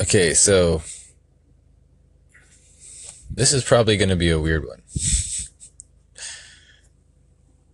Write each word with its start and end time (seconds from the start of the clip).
Okay, 0.00 0.32
so 0.32 0.82
this 3.30 3.52
is 3.52 3.64
probably 3.64 3.96
going 3.96 4.08
to 4.10 4.16
be 4.16 4.30
a 4.30 4.38
weird 4.38 4.64
one. 4.64 4.82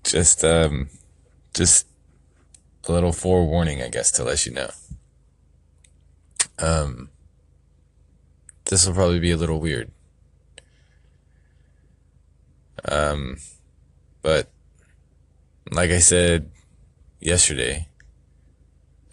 just 0.04 0.44
um 0.44 0.88
just 1.54 1.86
a 2.88 2.92
little 2.92 3.12
forewarning, 3.12 3.82
I 3.82 3.88
guess, 3.88 4.10
to 4.12 4.24
let 4.24 4.46
you 4.46 4.52
know. 4.52 4.70
Um 6.58 7.10
this 8.66 8.86
will 8.86 8.94
probably 8.94 9.20
be 9.20 9.32
a 9.32 9.36
little 9.36 9.60
weird. 9.60 9.90
Um 12.84 13.38
but 14.22 14.50
like 15.70 15.90
I 15.90 15.98
said 15.98 16.50
yesterday, 17.20 17.88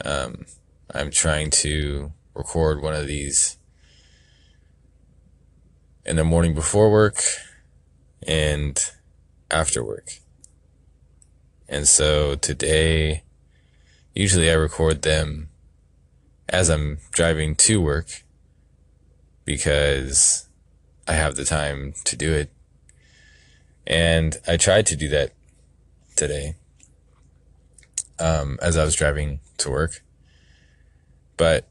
um 0.06 0.46
I'm 0.94 1.10
trying 1.10 1.50
to 1.62 2.14
record 2.34 2.82
one 2.82 2.94
of 2.94 3.08
these 3.08 3.58
in 6.06 6.16
the 6.16 6.24
morning 6.24 6.54
before 6.54 6.92
work 6.92 7.22
and 8.28 8.92
after 9.50 9.84
work. 9.84 10.10
And 11.68 11.88
so 11.88 12.36
today, 12.36 13.24
usually 14.14 14.50
I 14.50 14.56
record 14.56 15.04
them 15.04 15.50
as 16.50 16.70
I'm 16.70 17.00
driving 17.12 17.56
to 17.56 17.82
work 17.82 18.24
because 19.46 20.48
I 21.08 21.14
have 21.14 21.36
the 21.36 21.46
time 21.46 21.94
to 22.06 22.16
do 22.16 22.34
it. 22.34 22.52
And 23.88 24.38
I 24.48 24.58
tried 24.58 24.86
to 24.88 24.96
do 24.96 25.08
that 25.10 25.34
today 26.16 26.56
um, 28.20 28.60
as 28.62 28.78
I 28.78 28.84
was 28.84 28.96
driving 28.96 29.40
to 29.58 29.72
work. 29.72 30.04
But 31.38 31.68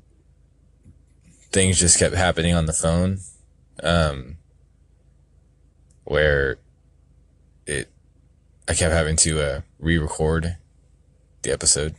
things 1.53 1.79
just 1.79 1.99
kept 1.99 2.15
happening 2.15 2.55
on 2.55 2.67
the 2.67 2.73
phone 2.73 3.19
um, 3.83 4.37
where 6.05 6.59
it 7.67 7.91
I 8.69 8.75
kept 8.75 8.93
having 8.93 9.17
to 9.17 9.41
uh, 9.41 9.61
re-record 9.79 10.57
the 11.43 11.51
episode. 11.51 11.97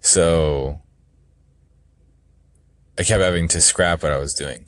So 0.00 0.80
I 2.98 3.02
kept 3.02 3.22
having 3.22 3.48
to 3.48 3.60
scrap 3.60 4.02
what 4.02 4.12
I 4.12 4.18
was 4.18 4.32
doing. 4.32 4.64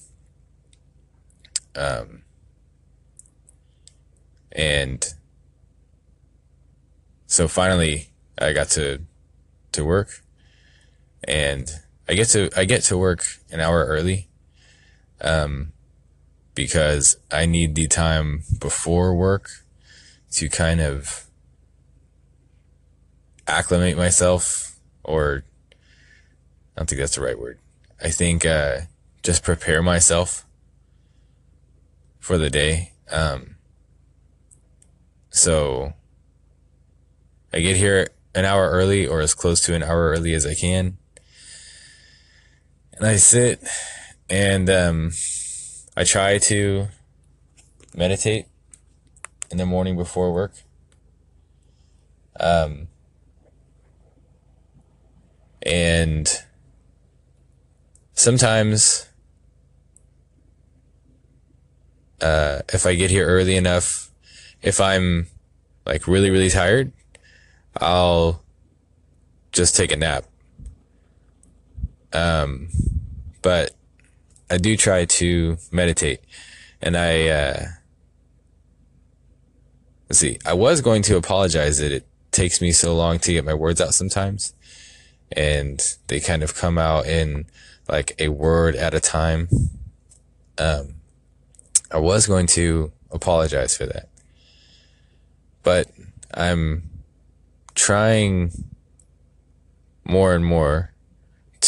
Um, 1.74 2.22
and 4.50 5.06
so 7.26 7.48
finally 7.48 8.10
I 8.38 8.52
got 8.52 8.68
to 8.70 9.00
to 9.72 9.84
work 9.84 10.22
and 11.24 11.81
I 12.08 12.14
get 12.14 12.28
to 12.28 12.50
I 12.56 12.64
get 12.64 12.82
to 12.84 12.98
work 12.98 13.24
an 13.50 13.60
hour 13.60 13.84
early 13.86 14.28
um, 15.20 15.72
because 16.54 17.16
I 17.30 17.46
need 17.46 17.74
the 17.74 17.86
time 17.86 18.42
before 18.58 19.14
work 19.14 19.50
to 20.32 20.48
kind 20.48 20.80
of 20.80 21.26
acclimate 23.46 23.96
myself 23.96 24.78
or 25.04 25.44
I 26.76 26.80
don't 26.80 26.88
think 26.88 27.00
that's 27.00 27.16
the 27.16 27.22
right 27.22 27.38
word. 27.38 27.58
I 28.02 28.10
think 28.10 28.44
uh, 28.46 28.82
just 29.22 29.44
prepare 29.44 29.82
myself 29.82 30.46
for 32.18 32.38
the 32.38 32.50
day. 32.50 32.92
Um, 33.10 33.56
so 35.30 35.92
I 37.52 37.60
get 37.60 37.76
here 37.76 38.08
an 38.34 38.44
hour 38.44 38.70
early 38.70 39.06
or 39.06 39.20
as 39.20 39.34
close 39.34 39.60
to 39.62 39.74
an 39.74 39.82
hour 39.82 40.10
early 40.10 40.32
as 40.34 40.46
I 40.46 40.54
can. 40.54 40.98
And 42.96 43.06
I 43.06 43.16
sit 43.16 43.62
and 44.28 44.68
um, 44.70 45.12
I 45.96 46.04
try 46.04 46.38
to 46.38 46.88
meditate 47.94 48.46
in 49.50 49.58
the 49.58 49.66
morning 49.66 49.96
before 49.96 50.32
work. 50.32 50.52
Um, 52.40 52.88
and 55.62 56.28
sometimes, 58.14 59.08
uh, 62.20 62.62
if 62.72 62.86
I 62.86 62.94
get 62.94 63.10
here 63.10 63.26
early 63.26 63.56
enough, 63.56 64.10
if 64.62 64.80
I'm 64.80 65.26
like 65.84 66.06
really, 66.06 66.30
really 66.30 66.50
tired, 66.50 66.92
I'll 67.80 68.42
just 69.52 69.76
take 69.76 69.92
a 69.92 69.96
nap. 69.96 70.24
Um, 72.12 72.68
but 73.40 73.74
I 74.50 74.58
do 74.58 74.76
try 74.76 75.04
to 75.04 75.56
meditate. 75.70 76.20
And 76.80 76.96
I, 76.96 77.28
uh, 77.28 77.64
let's 80.08 80.18
see, 80.18 80.38
I 80.44 80.52
was 80.52 80.80
going 80.80 81.02
to 81.02 81.16
apologize 81.16 81.78
that 81.78 81.92
it 81.92 82.06
takes 82.32 82.60
me 82.60 82.72
so 82.72 82.94
long 82.94 83.18
to 83.20 83.32
get 83.32 83.44
my 83.44 83.54
words 83.54 83.80
out 83.80 83.94
sometimes. 83.94 84.54
And 85.34 85.80
they 86.08 86.20
kind 86.20 86.42
of 86.42 86.54
come 86.54 86.76
out 86.76 87.06
in 87.06 87.46
like 87.88 88.14
a 88.18 88.28
word 88.28 88.76
at 88.76 88.94
a 88.94 89.00
time. 89.00 89.48
Um, 90.58 90.94
I 91.90 91.98
was 91.98 92.26
going 92.26 92.46
to 92.48 92.92
apologize 93.10 93.76
for 93.76 93.86
that, 93.86 94.08
but 95.62 95.90
I'm 96.32 96.88
trying 97.74 98.52
more 100.04 100.34
and 100.34 100.44
more 100.44 100.91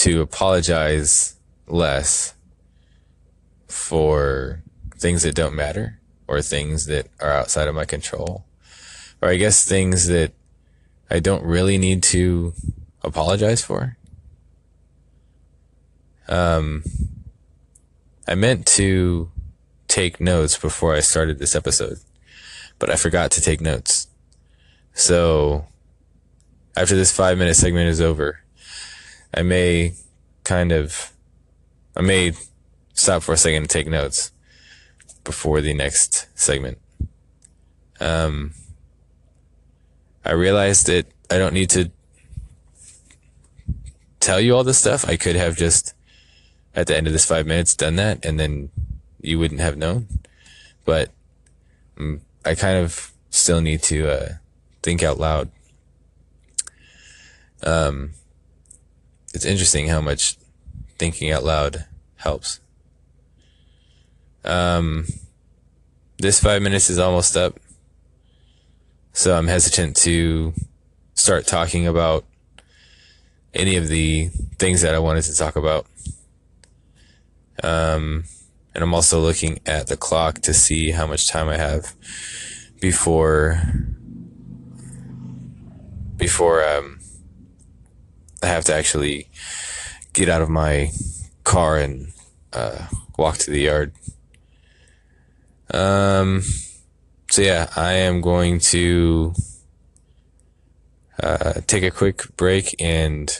to 0.04 0.20
apologize 0.20 1.36
less 1.66 2.34
for 3.66 4.62
things 4.98 5.22
that 5.22 5.34
don't 5.34 5.54
matter 5.54 5.98
or 6.28 6.42
things 6.42 6.84
that 6.84 7.06
are 7.20 7.30
outside 7.30 7.68
of 7.68 7.74
my 7.74 7.86
control. 7.86 8.44
Or 9.22 9.30
I 9.30 9.36
guess 9.36 9.64
things 9.64 10.06
that 10.08 10.32
I 11.10 11.20
don't 11.20 11.42
really 11.42 11.78
need 11.78 12.02
to 12.02 12.52
apologize 13.02 13.64
for. 13.64 13.96
Um, 16.28 16.84
I 18.28 18.34
meant 18.34 18.66
to 18.76 19.30
take 19.88 20.20
notes 20.20 20.58
before 20.58 20.94
I 20.94 21.00
started 21.00 21.38
this 21.38 21.54
episode, 21.54 21.96
but 22.78 22.90
I 22.90 22.96
forgot 22.96 23.30
to 23.30 23.40
take 23.40 23.62
notes. 23.62 24.08
So 24.92 25.64
after 26.76 26.94
this 26.94 27.10
five 27.10 27.38
minute 27.38 27.56
segment 27.56 27.88
is 27.88 28.02
over, 28.02 28.43
I 29.36 29.42
may 29.42 29.94
kind 30.44 30.72
of, 30.72 31.12
I 31.96 32.02
may 32.02 32.32
stop 32.92 33.22
for 33.22 33.32
a 33.32 33.36
second 33.36 33.62
and 33.62 33.70
take 33.70 33.88
notes 33.88 34.30
before 35.24 35.60
the 35.60 35.74
next 35.74 36.28
segment. 36.38 36.78
Um, 38.00 38.52
I 40.24 40.32
realized 40.32 40.86
that 40.86 41.06
I 41.30 41.38
don't 41.38 41.54
need 41.54 41.70
to 41.70 41.90
tell 44.20 44.40
you 44.40 44.54
all 44.54 44.64
this 44.64 44.78
stuff. 44.78 45.04
I 45.08 45.16
could 45.16 45.36
have 45.36 45.56
just 45.56 45.94
at 46.74 46.86
the 46.86 46.96
end 46.96 47.06
of 47.06 47.12
this 47.12 47.26
five 47.26 47.46
minutes 47.46 47.74
done 47.74 47.96
that 47.96 48.24
and 48.24 48.38
then 48.38 48.70
you 49.20 49.38
wouldn't 49.38 49.60
have 49.60 49.76
known. 49.76 50.06
But 50.84 51.10
um, 51.98 52.20
I 52.44 52.54
kind 52.54 52.78
of 52.78 53.12
still 53.30 53.60
need 53.60 53.82
to 53.84 54.08
uh, 54.08 54.28
think 54.82 55.02
out 55.02 55.18
loud. 55.18 55.50
Um, 57.62 58.12
it's 59.34 59.44
interesting 59.44 59.88
how 59.88 60.00
much 60.00 60.36
thinking 60.96 61.30
out 61.30 61.44
loud 61.44 61.84
helps. 62.16 62.60
Um, 64.44 65.06
this 66.18 66.40
five 66.40 66.62
minutes 66.62 66.88
is 66.88 66.98
almost 66.98 67.36
up. 67.36 67.58
So 69.12 69.36
I'm 69.36 69.48
hesitant 69.48 69.96
to 69.98 70.54
start 71.14 71.46
talking 71.46 71.86
about 71.86 72.24
any 73.52 73.76
of 73.76 73.88
the 73.88 74.28
things 74.58 74.82
that 74.82 74.94
I 74.94 74.98
wanted 74.98 75.22
to 75.22 75.36
talk 75.36 75.56
about. 75.56 75.86
Um, 77.62 78.24
and 78.74 78.82
I'm 78.82 78.94
also 78.94 79.20
looking 79.20 79.60
at 79.66 79.86
the 79.88 79.96
clock 79.96 80.40
to 80.42 80.54
see 80.54 80.90
how 80.90 81.06
much 81.06 81.28
time 81.28 81.48
I 81.48 81.56
have 81.56 81.94
before 82.80 83.60
before 86.16 86.64
um, 86.64 86.93
I 88.44 88.48
have 88.48 88.64
to 88.64 88.74
actually 88.74 89.28
get 90.12 90.28
out 90.28 90.42
of 90.42 90.50
my 90.50 90.90
car 91.44 91.78
and 91.78 92.12
uh, 92.52 92.88
walk 93.16 93.38
to 93.38 93.50
the 93.50 93.62
yard. 93.62 93.92
Um, 95.72 96.42
so 97.30 97.40
yeah, 97.40 97.70
I 97.74 97.94
am 97.94 98.20
going 98.20 98.60
to 98.60 99.32
uh, 101.22 101.54
take 101.66 101.84
a 101.84 101.90
quick 101.90 102.36
break 102.36 102.74
and 102.78 103.32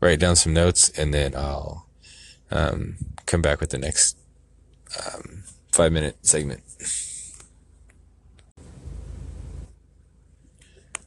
write 0.00 0.20
down 0.20 0.36
some 0.36 0.52
notes, 0.52 0.90
and 0.90 1.14
then 1.14 1.34
I'll 1.34 1.86
um, 2.50 2.96
come 3.24 3.40
back 3.40 3.58
with 3.58 3.70
the 3.70 3.78
next 3.78 4.18
um, 5.00 5.44
five 5.70 5.92
minute 5.92 6.18
segment. 6.26 6.62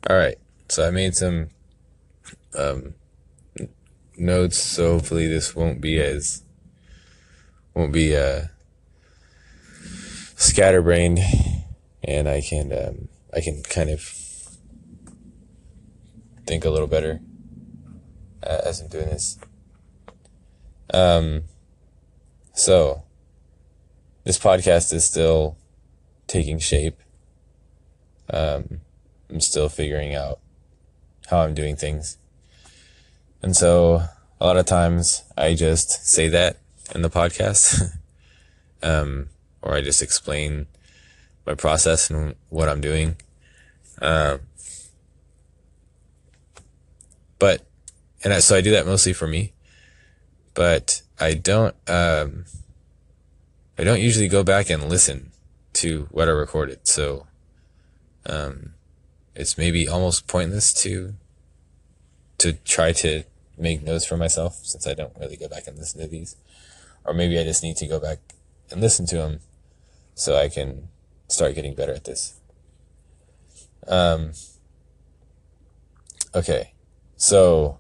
All 0.09 0.15
right, 0.15 0.37
so 0.67 0.87
I 0.87 0.89
made 0.89 1.15
some 1.15 1.49
um, 2.57 2.95
notes, 4.17 4.57
so 4.57 4.93
hopefully 4.93 5.27
this 5.27 5.55
won't 5.55 5.81
be 5.81 5.99
as 5.99 6.43
won't 7.73 7.93
be 7.93 8.15
uh, 8.15 8.43
scatterbrained, 10.35 11.19
and 12.03 12.27
I 12.27 12.41
can 12.41 12.71
um, 12.71 13.07
I 13.33 13.41
can 13.41 13.63
kind 13.63 13.89
of 13.89 14.01
think 16.45 16.63
a 16.63 16.69
little 16.69 16.87
better 16.87 17.19
uh, 18.43 18.61
as 18.65 18.81
I'm 18.81 18.87
doing 18.87 19.07
this. 19.07 19.37
Um, 20.93 21.43
so 22.53 23.03
this 24.23 24.39
podcast 24.39 24.93
is 24.93 25.03
still 25.03 25.57
taking 26.27 26.59
shape. 26.59 27.01
Um, 28.29 28.81
I'm 29.29 29.41
still 29.41 29.69
figuring 29.69 30.15
out 30.15 30.39
how 31.27 31.39
I'm 31.39 31.53
doing 31.53 31.75
things. 31.75 32.17
And 33.45 33.55
so 33.55 34.01
a 34.41 34.43
lot 34.43 34.57
of 34.57 34.65
times 34.65 35.23
I 35.37 35.53
just 35.53 36.07
say 36.07 36.29
that 36.29 36.57
in 36.95 37.03
the 37.03 37.11
podcast. 37.11 37.95
um, 38.83 39.29
or 39.61 39.75
I 39.75 39.81
just 39.81 40.01
explain 40.01 40.65
my 41.45 41.53
process 41.53 42.09
and 42.09 42.33
what 42.49 42.67
I'm 42.67 42.81
doing. 42.81 43.17
Um, 44.01 44.39
but, 47.37 47.67
and 48.23 48.33
I, 48.33 48.39
so 48.39 48.55
I 48.55 48.61
do 48.61 48.71
that 48.71 48.87
mostly 48.87 49.13
for 49.13 49.27
me, 49.27 49.53
but 50.55 51.03
I 51.19 51.35
don't, 51.35 51.75
um, 51.87 52.45
I 53.77 53.83
don't 53.83 54.01
usually 54.01 54.27
go 54.27 54.43
back 54.43 54.71
and 54.71 54.89
listen 54.89 55.29
to 55.73 56.07
what 56.09 56.27
I 56.27 56.31
recorded. 56.31 56.87
So, 56.87 57.27
um, 58.25 58.73
it's 59.35 59.55
maybe 59.55 59.87
almost 59.87 60.25
pointless 60.25 60.73
to, 60.81 61.13
to 62.39 62.53
try 62.53 62.91
to 62.91 63.23
make 63.57 63.83
notes 63.83 64.05
for 64.05 64.17
myself 64.17 64.55
since 64.63 64.87
I 64.87 64.93
don't 64.93 65.15
really 65.19 65.37
go 65.37 65.47
back 65.47 65.67
and 65.67 65.77
listen 65.77 66.01
to 66.01 66.07
these. 66.07 66.35
Or 67.03 67.13
maybe 67.13 67.39
I 67.39 67.43
just 67.43 67.63
need 67.63 67.77
to 67.77 67.87
go 67.87 67.99
back 67.99 68.19
and 68.71 68.81
listen 68.81 69.05
to 69.07 69.17
them 69.17 69.39
so 70.13 70.35
I 70.35 70.49
can 70.49 70.89
start 71.27 71.55
getting 71.55 71.75
better 71.75 71.93
at 71.93 72.03
this. 72.03 72.39
Um, 73.87 74.31
okay. 76.33 76.73
So 77.15 77.79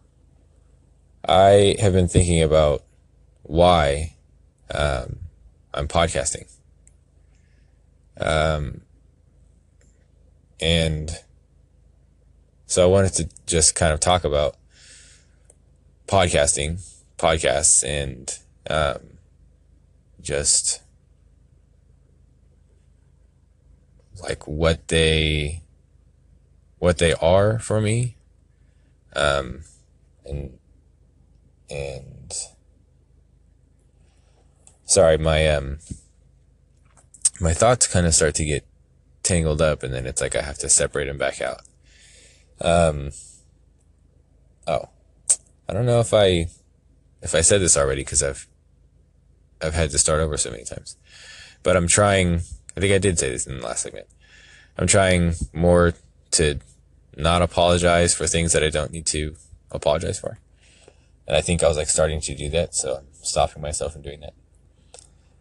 I 1.27 1.75
have 1.79 1.93
been 1.93 2.07
thinking 2.07 2.41
about 2.41 2.83
why, 3.43 4.15
um, 4.73 5.17
I'm 5.73 5.87
podcasting. 5.87 6.51
Um, 8.17 8.81
and 10.59 11.11
so 12.65 12.83
I 12.83 12.87
wanted 12.87 13.13
to 13.13 13.29
just 13.45 13.75
kind 13.75 13.93
of 13.93 13.99
talk 13.99 14.23
about 14.23 14.55
podcasting, 16.07 16.81
podcasts, 17.17 17.83
and 17.83 18.37
um, 18.69 19.17
just 20.21 20.81
like 24.21 24.47
what 24.47 24.87
they 24.87 25.61
what 26.79 26.97
they 26.97 27.13
are 27.13 27.59
for 27.59 27.81
me, 27.81 28.15
um, 29.15 29.63
and 30.25 30.57
and 31.69 32.33
sorry, 34.85 35.17
my 35.17 35.47
um 35.47 35.79
my 37.39 37.53
thoughts 37.53 37.87
kind 37.87 38.05
of 38.05 38.13
start 38.13 38.35
to 38.35 38.45
get 38.45 38.65
tangled 39.23 39.61
up, 39.61 39.83
and 39.83 39.93
then 39.93 40.05
it's 40.05 40.21
like 40.21 40.35
I 40.35 40.41
have 40.41 40.57
to 40.59 40.69
separate 40.69 41.05
them 41.05 41.17
back 41.17 41.41
out. 41.41 41.61
Um. 42.61 43.11
Oh, 44.67 44.89
I 45.67 45.73
don't 45.73 45.85
know 45.85 45.99
if 45.99 46.13
I 46.13 46.47
if 47.21 47.33
I 47.33 47.41
said 47.41 47.61
this 47.61 47.75
already 47.77 48.01
because 48.01 48.21
I've 48.21 48.47
I've 49.61 49.73
had 49.73 49.89
to 49.91 49.97
start 49.97 50.19
over 50.19 50.37
so 50.37 50.51
many 50.51 50.63
times, 50.63 50.97
but 51.63 51.75
I'm 51.75 51.87
trying. 51.87 52.41
I 52.77 52.81
think 52.81 52.93
I 52.93 52.97
did 52.97 53.17
say 53.17 53.29
this 53.29 53.47
in 53.47 53.59
the 53.59 53.65
last 53.65 53.83
segment. 53.83 54.07
I'm 54.77 54.87
trying 54.87 55.35
more 55.53 55.93
to 56.31 56.59
not 57.15 57.41
apologize 57.41 58.13
for 58.13 58.27
things 58.27 58.51
that 58.51 58.63
I 58.63 58.69
don't 58.69 58.91
need 58.91 59.05
to 59.07 59.35
apologize 59.71 60.19
for. 60.19 60.39
And 61.27 61.35
I 61.35 61.41
think 61.41 61.63
I 61.63 61.67
was 61.67 61.77
like 61.77 61.87
starting 61.87 62.21
to 62.21 62.35
do 62.35 62.49
that, 62.49 62.75
so 62.75 62.97
I'm 62.97 63.07
stopping 63.13 63.61
myself 63.61 63.93
from 63.93 64.01
doing 64.01 64.19
that. 64.21 64.33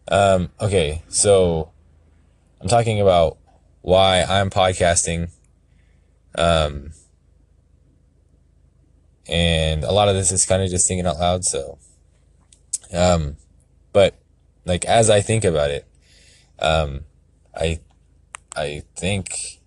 Um, 0.07 0.49
okay, 0.61 1.03
so 1.09 1.71
I'm 2.61 2.67
talking 2.67 3.01
about 3.01 3.37
why 3.81 4.23
I'm 4.23 4.49
podcasting. 4.49 5.29
Um, 6.35 6.91
and 9.27 9.83
a 9.83 9.91
lot 9.91 10.07
of 10.07 10.15
this 10.15 10.31
is 10.31 10.45
kind 10.45 10.61
of 10.61 10.69
just 10.69 10.87
thinking 10.87 11.05
out 11.05 11.19
loud. 11.19 11.43
So, 11.45 11.77
um, 12.93 13.37
but 13.93 14.15
like 14.65 14.85
as 14.85 15.09
I 15.09 15.21
think 15.21 15.43
about 15.43 15.71
it, 15.71 15.87
um, 16.59 17.05
I, 17.55 17.79
I 18.55 18.83
think 18.95 19.59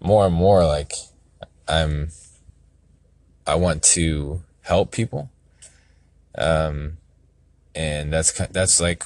more 0.00 0.26
and 0.26 0.34
more 0.34 0.64
like 0.64 0.92
I'm, 1.66 2.10
I 3.46 3.54
want 3.56 3.82
to 3.84 4.42
help 4.62 4.92
people. 4.92 5.30
Um, 6.36 6.98
and 7.74 8.12
that's, 8.12 8.32
that's 8.48 8.80
like 8.80 9.04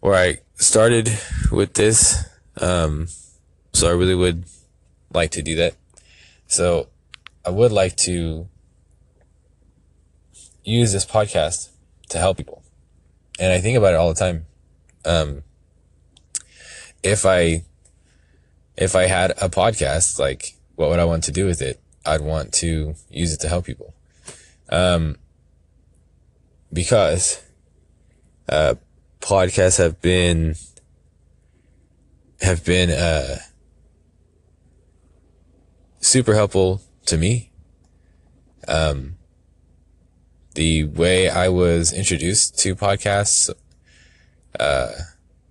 where 0.00 0.14
I 0.14 0.38
started 0.54 1.10
with 1.52 1.74
this. 1.74 2.24
Um, 2.60 3.08
so 3.72 3.88
I 3.88 3.92
really 3.92 4.14
would 4.14 4.44
like 5.12 5.30
to 5.32 5.42
do 5.42 5.54
that. 5.56 5.74
So 6.46 6.88
I 7.48 7.50
would 7.50 7.72
like 7.72 7.96
to 8.08 8.46
use 10.64 10.92
this 10.92 11.06
podcast 11.06 11.70
to 12.10 12.18
help 12.18 12.36
people. 12.36 12.62
And 13.40 13.50
I 13.50 13.58
think 13.58 13.78
about 13.78 13.94
it 13.94 13.96
all 13.96 14.12
the 14.12 14.20
time. 14.20 14.44
Um, 15.06 15.44
if 17.02 17.24
I, 17.24 17.64
if 18.76 18.94
I 18.94 19.06
had 19.06 19.30
a 19.30 19.48
podcast, 19.48 20.18
like 20.18 20.58
what 20.74 20.90
would 20.90 20.98
I 20.98 21.06
want 21.06 21.24
to 21.24 21.32
do 21.32 21.46
with 21.46 21.62
it? 21.62 21.80
I'd 22.04 22.20
want 22.20 22.52
to 22.60 22.94
use 23.08 23.32
it 23.32 23.40
to 23.40 23.48
help 23.48 23.64
people. 23.64 23.94
Um, 24.68 25.16
because, 26.70 27.42
uh, 28.50 28.74
podcasts 29.20 29.78
have 29.78 30.02
been, 30.02 30.54
have 32.42 32.62
been, 32.62 32.90
uh, 32.90 33.38
super 36.02 36.34
helpful 36.34 36.82
to 37.08 37.16
me. 37.16 37.50
Um, 38.66 39.16
the 40.54 40.84
way 40.84 41.28
I 41.28 41.48
was 41.48 41.92
introduced 41.92 42.58
to 42.60 42.74
podcasts, 42.74 43.50
uh, 44.58 44.88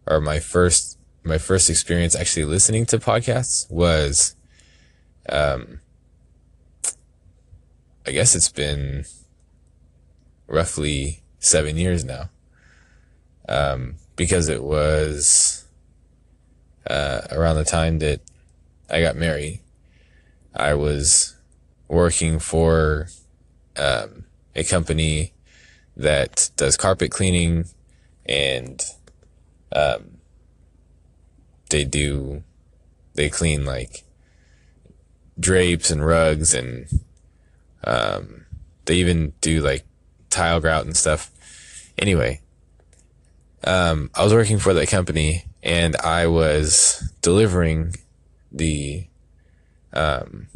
or 0.06 0.22
my 0.22 0.40
first, 0.40 0.98
my 1.24 1.38
first 1.38 1.70
experience 1.70 2.16
actually 2.16 2.46
listening 2.46 2.86
to 2.88 3.00
podcasts 3.00 3.70
was, 3.72 4.36
um, 5.30 5.82
I 8.06 8.12
guess 8.12 8.36
it's 8.36 8.52
been 8.52 9.06
roughly 10.48 11.24
seven 11.40 11.78
years 11.78 12.04
now. 12.04 12.30
Um, 13.50 13.96
because 14.16 14.50
it 14.50 14.62
was, 14.62 15.66
uh, 16.90 17.22
around 17.32 17.56
the 17.56 17.64
time 17.64 18.00
that 18.00 18.22
I 18.90 19.02
got 19.02 19.16
married. 19.16 19.62
I 20.54 20.74
was 20.74 21.37
working 21.88 22.40
for 22.40 23.08
um, 23.78 24.26
a 24.56 24.64
company 24.64 25.34
that 25.96 26.50
does 26.56 26.78
carpet 26.78 27.12
cleaning 27.12 27.66
and 28.26 28.84
um, 29.72 30.18
they 31.70 31.84
do 31.84 32.44
they 33.16 33.30
clean 33.30 33.66
like 33.66 34.04
drapes 35.40 35.90
and 35.90 36.06
rugs 36.06 36.54
and 36.54 36.88
um, 37.84 38.46
they 38.86 38.96
even 38.96 39.34
do 39.42 39.62
like 39.62 39.86
tile 40.30 40.60
grout 40.60 40.86
and 40.86 40.96
stuff. 40.96 41.32
Anyway 41.98 42.42
um, 43.64 44.10
i 44.16 44.24
was 44.24 44.34
working 44.34 44.58
for 44.58 44.74
that 44.74 44.88
company 44.88 45.46
and 45.64 45.96
i 45.98 46.28
was 46.28 47.12
delivering 47.22 47.94
the 48.52 49.06
um, 49.94 50.48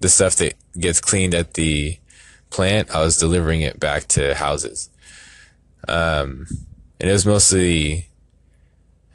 the 0.00 0.08
stuff 0.08 0.36
that 0.36 0.54
gets 0.78 1.00
cleaned 1.00 1.34
at 1.34 1.54
the 1.54 1.98
plant, 2.50 2.90
I 2.94 3.00
was 3.00 3.18
delivering 3.18 3.62
it 3.62 3.80
back 3.80 4.06
to 4.08 4.34
houses. 4.34 4.90
Um, 5.88 6.46
and 7.00 7.10
it 7.10 7.12
was 7.12 7.26
mostly, 7.26 8.08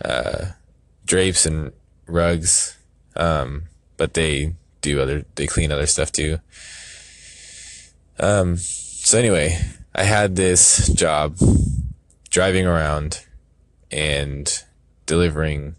uh, 0.04 0.52
drapes 1.06 1.46
and 1.46 1.72
rugs. 2.08 2.78
Um, 3.16 3.64
but 3.98 4.14
they 4.14 4.56
do 4.82 5.02
other, 5.02 5.26
they 5.36 5.48
clean 5.48 5.72
other 5.72 5.88
stuff 5.88 6.12
too. 6.12 6.40
Um, 8.20 8.58
so 8.58 9.18
anyway, 9.18 9.60
I 9.96 10.04
had 10.04 10.36
this 10.36 10.88
job 10.90 11.38
driving 12.30 12.66
around 12.66 13.26
and 13.92 14.64
delivering 15.06 15.76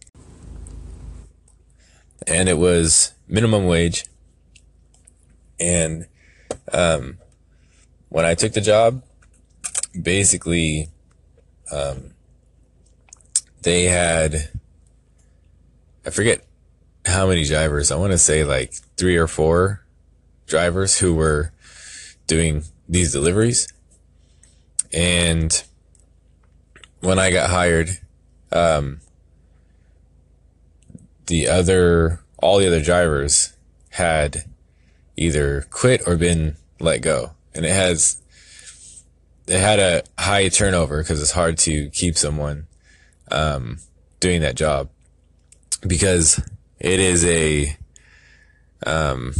and 2.27 2.49
it 2.49 2.59
was 2.59 3.13
minimum 3.29 3.67
wage 3.67 4.05
and 5.61 6.07
um, 6.73 7.19
when 8.09 8.25
I 8.25 8.35
took 8.35 8.53
the 8.53 8.61
job, 8.61 9.03
basically, 10.01 10.89
um, 11.71 12.13
they 13.63 13.85
had, 13.85 14.51
I 16.07 16.11
forget 16.11 16.45
how 17.05 17.27
many 17.27 17.45
drivers. 17.45 17.93
I 17.93 17.97
want 17.97 18.13
to 18.13 18.19
say 18.19 18.45
like 18.45 18.73
three 18.97 19.17
or 19.17 19.27
four 19.27 19.85
drivers 20.47 20.99
who 20.99 21.15
were 21.15 21.53
doing 22.27 22.65
these 22.89 23.13
deliveries. 23.13 23.69
And 24.93 25.63
when 27.01 27.19
I 27.19 27.31
got 27.31 27.51
hired, 27.51 27.91
um, 28.51 29.01
the 31.27 31.49
other, 31.49 32.21
all 32.39 32.59
the 32.59 32.67
other 32.67 32.83
drivers 32.83 33.53
had 33.91 34.50
either 35.17 35.67
quit 35.71 36.03
or 36.07 36.17
been 36.17 36.57
let 36.79 37.03
go. 37.03 37.33
And 37.55 37.65
it 37.65 37.73
has, 37.73 38.21
it 39.47 39.59
had 39.59 39.79
a 39.79 40.03
high 40.19 40.49
turnover 40.49 41.03
because 41.03 41.21
it's 41.21 41.33
hard 41.33 41.59
to 41.59 41.91
keep 41.91 42.17
someone, 42.17 42.67
um, 43.31 43.79
doing 44.21 44.41
that 44.43 44.55
job 44.55 44.89
because 45.87 46.41
it 46.79 47.01
is 47.01 47.25
a, 47.25 47.77
um, 48.87 49.35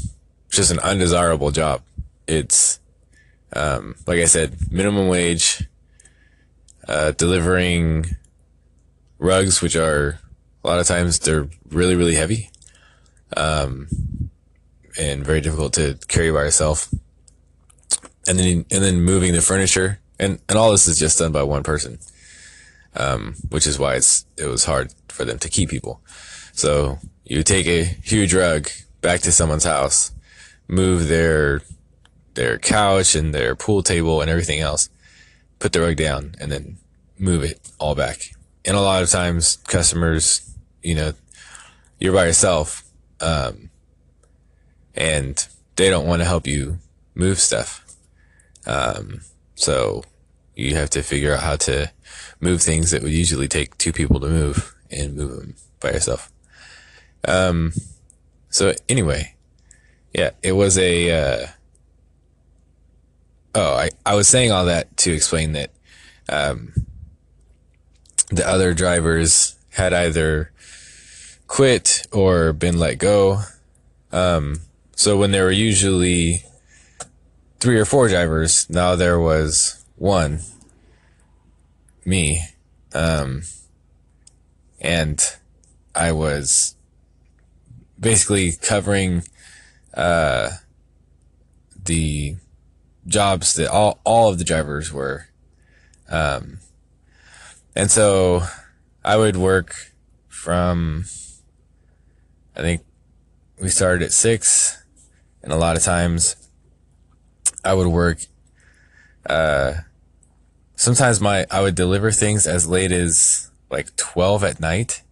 just 0.51 0.71
an 0.71 0.81
undesirable 0.81 1.51
job. 1.51 1.83
It's, 2.27 2.81
um, 3.55 3.95
like 4.07 4.21
I 4.21 4.27
said, 4.27 4.73
minimum 4.73 5.09
wage, 5.09 5.67
uh, 6.89 7.13
delivering 7.13 8.17
rugs, 9.19 9.63
which 9.63 9.77
are 9.77 10.19
a 10.65 10.69
lot 10.69 10.79
of 10.79 10.87
times 10.87 11.19
they're 11.21 11.49
really, 11.71 11.95
really 11.95 12.15
heavy. 12.15 12.51
Um, 13.37 13.89
and 15.01 15.25
very 15.25 15.41
difficult 15.41 15.73
to 15.73 15.99
carry 16.09 16.31
by 16.31 16.45
yourself. 16.45 16.93
And 18.29 18.39
then, 18.39 18.67
and 18.71 18.85
then 18.85 19.01
moving 19.01 19.33
the 19.33 19.41
furniture 19.41 19.99
and, 20.19 20.39
and 20.49 20.59
all 20.59 20.71
this 20.71 20.87
is 20.87 20.99
just 20.99 21.19
done 21.19 21.33
by 21.33 21.43
one 21.43 21.63
person. 21.63 21.99
Um, 22.95 23.37
which 23.49 23.67
is 23.67 23.79
why 23.79 23.95
it's, 23.95 24.27
it 24.37 24.47
was 24.47 24.65
hard 24.65 24.93
for 25.09 25.25
them 25.25 25.39
to 25.39 25.49
keep 25.49 25.71
people. 25.71 26.01
So 26.53 26.99
you 27.25 27.43
take 27.43 27.67
a 27.67 27.85
huge 27.85 28.35
rug 28.35 28.69
back 29.01 29.21
to 29.21 29.33
someone's 29.33 29.65
house, 29.65 30.11
move 30.69 31.09
their, 31.09 31.63
their 32.35 32.59
couch 32.59 33.15
and 33.15 33.33
their 33.33 33.55
pool 33.55 33.83
table 33.83 34.21
and 34.21 34.29
everything 34.29 34.61
else, 34.61 34.91
put 35.61 35.73
the 35.73 35.81
rug 35.81 35.97
down 35.97 36.35
and 36.41 36.53
then 36.53 36.79
move 37.19 37.45
it 37.45 37.61
all 37.79 37.95
back. 37.95 38.33
And 38.65 38.77
a 38.77 38.81
lot 38.81 39.03
of 39.03 39.09
times 39.09 39.57
customers, 39.69 40.55
you 40.83 40.97
know, 40.97 41.13
you're 41.99 42.13
by 42.13 42.27
yourself. 42.27 42.85
Um, 43.21 43.70
and 44.95 45.47
they 45.77 45.91
don't 45.91 46.07
want 46.07 46.21
to 46.21 46.27
help 46.27 46.47
you 46.47 46.79
move 47.15 47.39
stuff. 47.39 47.85
Um, 48.67 49.21
so 49.55 50.05
you 50.55 50.75
have 50.75 50.91
to 50.91 51.03
figure 51.03 51.35
out 51.35 51.43
how 51.43 51.57
to 51.57 51.91
move 52.41 52.63
things 52.63 52.91
that 52.91 53.03
would 53.03 53.13
usually 53.13 53.49
take 53.49 53.77
two 53.79 53.93
people 53.93 54.21
to 54.21 54.29
move 54.29 54.75
and 54.91 55.17
move 55.17 55.37
them 55.39 55.55
by 55.81 55.93
yourself. 55.93 56.31
Um, 57.27 57.73
so 58.49 58.75
anyway, 58.89 59.35
yeah, 60.13 60.31
it 60.43 60.53
was 60.53 60.77
a, 60.79 61.11
uh, 61.11 61.47
oh, 63.55 63.75
I, 63.75 63.91
I 64.05 64.15
was 64.15 64.29
saying 64.29 64.51
all 64.51 64.65
that 64.67 64.97
to 64.99 65.13
explain 65.13 65.53
that, 65.53 65.71
um, 66.29 66.73
the 68.31 68.47
other 68.47 68.75
drivers 68.75 69.57
had 69.71 69.93
either 69.93 70.53
quit 71.47 72.07
or 72.13 72.53
been 72.53 72.79
let 72.79 72.99
go. 72.99 73.43
Um, 74.13 74.61
so 75.01 75.17
when 75.17 75.31
there 75.31 75.45
were 75.45 75.51
usually 75.51 76.45
three 77.59 77.79
or 77.79 77.87
four 77.87 78.07
drivers, 78.09 78.69
now 78.69 78.97
there 78.97 79.19
was 79.19 79.83
one, 79.97 80.41
me, 82.05 82.43
um, 82.93 83.45
and 84.79 85.19
I 85.95 86.13
was 86.13 86.75
basically 87.99 88.53
covering 88.53 89.23
uh, 89.95 90.51
the 91.83 92.37
jobs 93.07 93.55
that 93.55 93.71
all 93.71 94.01
all 94.05 94.29
of 94.29 94.37
the 94.37 94.45
drivers 94.45 94.93
were, 94.93 95.29
um, 96.11 96.59
and 97.75 97.91
so 97.91 98.43
I 99.03 99.17
would 99.17 99.39
work 99.39 99.75
from 100.29 101.07
I 102.55 102.61
think 102.61 102.83
we 103.59 103.71
started 103.71 104.05
at 104.05 104.13
six, 104.13 104.80
and 105.43 105.53
a 105.53 105.57
lot 105.57 105.77
of 105.77 105.83
times 105.83 106.37
I 107.65 107.75
would 107.75 107.89
work. 107.89 108.21
Uh, 109.27 109.75
sometimes 110.77 111.21
my 111.21 111.47
I 111.51 111.61
would 111.61 111.75
deliver 111.75 112.11
things 112.11 112.47
as 112.47 112.67
late 112.67 112.93
as 112.93 113.51
like 113.71 113.95
twelve 113.97 114.45
at 114.45 114.61
night 114.61 115.03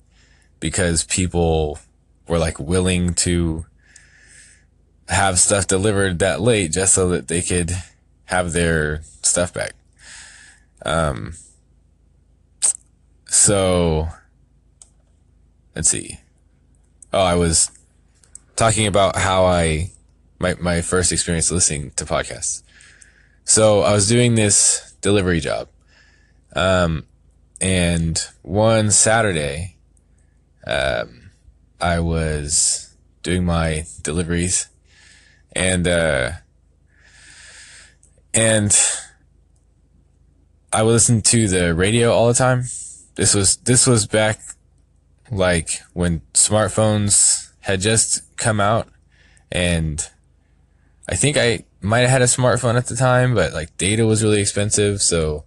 because 0.61 1.05
people 1.05 1.79
were 2.27 2.39
like 2.39 2.59
willing 2.59 3.15
to 3.15 3.67
have 5.09 5.39
stuff 5.39 5.67
delivered 5.67 6.19
that 6.19 6.41
late 6.41 6.73
just 6.73 6.95
so 6.95 7.09
that 7.09 7.29
they 7.29 7.43
could 7.43 7.73
have 8.27 8.53
their 8.53 9.01
stuff 9.23 9.55
back. 9.55 9.73
Um, 10.85 11.35
so 13.27 14.09
let's 15.75 15.89
see. 15.89 16.21
Oh, 17.13 17.23
I 17.23 17.37
was 17.37 17.71
talking 18.57 18.87
about 18.87 19.17
how 19.17 19.45
I, 19.47 19.93
my, 20.39 20.55
my 20.61 20.81
first 20.81 21.13
experience 21.13 21.51
listening 21.51 21.93
to 21.97 22.05
podcasts. 22.05 22.63
So 23.45 23.81
I 23.81 23.93
was 23.93 24.09
doing 24.09 24.35
this 24.35 24.95
delivery 25.01 25.41
job. 25.41 25.69
Um, 26.55 27.05
and 27.61 28.19
one 28.43 28.91
Saturday, 28.91 29.77
um, 30.67 31.31
I 31.81 32.01
was 32.01 32.95
doing 33.23 33.45
my 33.45 33.85
deliveries 34.03 34.69
and, 35.53 35.89
uh, 35.89 36.31
and 38.35 38.79
I 40.73 40.83
would 40.83 40.93
listen 40.93 41.23
to 41.23 41.49
the 41.49 41.75
radio 41.75 42.13
all 42.13 42.29
the 42.29 42.35
time. 42.35 42.65
This 43.15 43.35
was, 43.35 43.57
this 43.57 43.87
was 43.87 44.07
back 44.07 44.41
like 45.31 45.81
when 45.95 46.21
smartphones 46.35 47.51
had 47.61 47.81
just 47.81 48.37
come 48.37 48.61
out 48.61 48.89
and 49.51 50.09
I 51.09 51.17
think 51.17 51.37
I 51.37 51.65
might 51.81 52.01
have 52.01 52.11
had 52.11 52.23
a 52.23 52.27
smartphone 52.27 52.77
at 52.77 52.87
the 52.87 52.97
time, 52.97 53.35
but 53.35 53.55
like 53.55 53.77
data 53.79 54.05
was 54.05 54.23
really 54.23 54.41
expensive. 54.41 55.01
So 55.01 55.45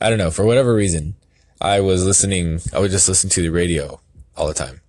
I 0.00 0.08
don't 0.08 0.18
know. 0.18 0.30
For 0.30 0.44
whatever 0.44 0.74
reason, 0.74 1.14
I 1.60 1.80
was 1.80 2.04
listening, 2.04 2.60
I 2.72 2.80
would 2.80 2.90
just 2.90 3.08
listen 3.08 3.30
to 3.30 3.42
the 3.42 3.50
radio 3.50 4.00
all 4.36 4.48
the 4.48 4.54
time. 4.54 4.80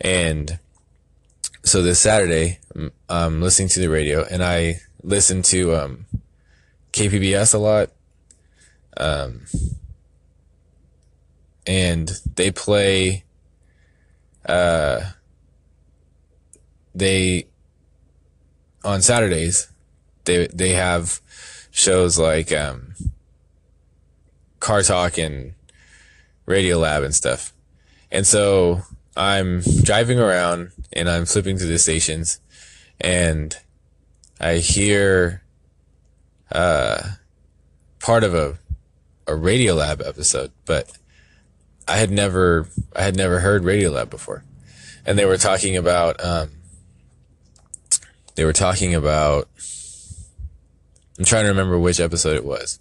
And 0.00 0.58
so 1.64 1.82
this 1.82 1.98
Saturday, 1.98 2.60
I'm 3.08 3.42
listening 3.42 3.68
to 3.70 3.80
the 3.80 3.88
radio 3.88 4.24
and 4.24 4.42
I 4.42 4.80
listen 5.02 5.42
to, 5.42 5.74
um, 5.74 6.06
KPBS 6.92 7.52
a 7.52 7.58
lot. 7.58 7.90
Um, 8.96 9.42
and 11.66 12.10
they 12.36 12.50
play, 12.50 13.24
uh, 14.46 15.00
they, 16.94 17.48
on 18.86 19.02
Saturdays, 19.02 19.68
they, 20.24 20.46
they 20.46 20.70
have 20.70 21.20
shows 21.70 22.18
like, 22.18 22.52
um, 22.52 22.94
Car 24.60 24.82
Talk 24.82 25.18
and 25.18 25.54
Radiolab 26.46 27.04
and 27.04 27.14
stuff. 27.14 27.52
And 28.10 28.26
so 28.26 28.82
I'm 29.16 29.60
driving 29.82 30.18
around 30.18 30.72
and 30.92 31.08
I'm 31.08 31.26
flipping 31.26 31.58
through 31.58 31.68
the 31.68 31.78
stations 31.78 32.40
and 33.00 33.56
I 34.40 34.56
hear 34.56 35.42
uh, 36.50 37.02
part 38.00 38.24
of 38.24 38.34
a 38.34 38.58
a 39.26 39.32
Radiolab 39.32 40.06
episode, 40.06 40.52
but 40.64 40.96
I 41.88 41.96
had 41.96 42.10
never 42.10 42.68
I 42.94 43.02
had 43.02 43.16
never 43.16 43.40
heard 43.40 43.62
Radiolab 43.62 44.10
before, 44.10 44.44
and 45.04 45.18
they 45.18 45.24
were 45.24 45.36
talking 45.36 45.76
about 45.76 46.22
um, 46.24 46.50
they 48.36 48.44
were 48.44 48.52
talking 48.52 48.94
about 48.94 49.48
I'm 51.18 51.24
trying 51.24 51.44
to 51.44 51.50
remember 51.50 51.78
which 51.78 51.98
episode 51.98 52.36
it 52.36 52.44
was. 52.44 52.78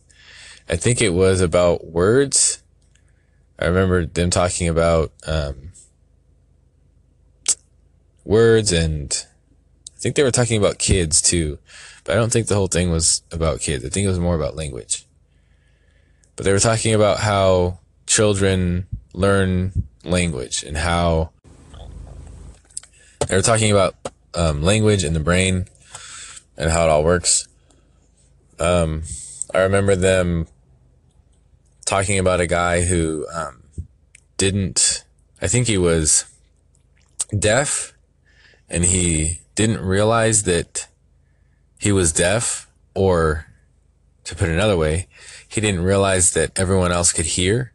I 0.67 0.75
think 0.75 1.01
it 1.01 1.12
was 1.12 1.41
about 1.41 1.88
words. 1.88 2.62
I 3.57 3.65
remember 3.65 4.05
them 4.05 4.29
talking 4.29 4.67
about 4.67 5.13
um, 5.25 5.71
words 8.25 8.74
and 8.74 9.25
I 9.95 10.00
think 10.00 10.15
they 10.15 10.24
were 10.24 10.31
talking 10.31 10.57
about 10.57 10.77
kids 10.77 11.21
too, 11.21 11.57
but 12.03 12.15
I 12.15 12.19
don't 12.19 12.31
think 12.31 12.47
the 12.47 12.55
whole 12.55 12.67
thing 12.67 12.91
was 12.91 13.24
about 13.31 13.62
kids. 13.62 13.85
I 13.85 13.89
think 13.89 14.05
it 14.05 14.09
was 14.09 14.19
more 14.19 14.35
about 14.35 14.55
language. 14.57 15.05
But 16.35 16.43
they 16.43 16.51
were 16.51 16.59
talking 16.59 16.93
about 16.93 17.19
how 17.19 17.79
children 18.05 18.88
learn 19.13 19.88
language 20.03 20.63
and 20.63 20.75
how 20.75 21.31
they 23.29 23.35
were 23.35 23.41
talking 23.41 23.71
about 23.71 23.95
um, 24.35 24.61
language 24.61 25.03
in 25.03 25.13
the 25.13 25.19
brain 25.19 25.65
and 26.57 26.71
how 26.71 26.85
it 26.85 26.89
all 26.89 27.03
works. 27.03 27.47
Um, 28.59 29.03
I 29.53 29.59
remember 29.59 29.95
them 29.95 30.47
talking 31.85 32.19
about 32.19 32.41
a 32.41 32.47
guy 32.47 32.81
who 32.81 33.25
um, 33.33 33.63
didn't, 34.37 35.03
I 35.41 35.47
think 35.47 35.67
he 35.67 35.77
was 35.77 36.25
deaf 37.37 37.93
and 38.69 38.83
he 38.85 39.41
didn't 39.55 39.81
realize 39.81 40.43
that 40.43 40.87
he 41.79 41.91
was 41.91 42.11
deaf, 42.11 42.67
or 42.93 43.45
to 44.23 44.35
put 44.35 44.49
it 44.49 44.53
another 44.53 44.77
way, 44.77 45.07
he 45.47 45.61
didn't 45.61 45.83
realize 45.83 46.33
that 46.33 46.57
everyone 46.57 46.91
else 46.91 47.13
could 47.13 47.25
hear. 47.25 47.71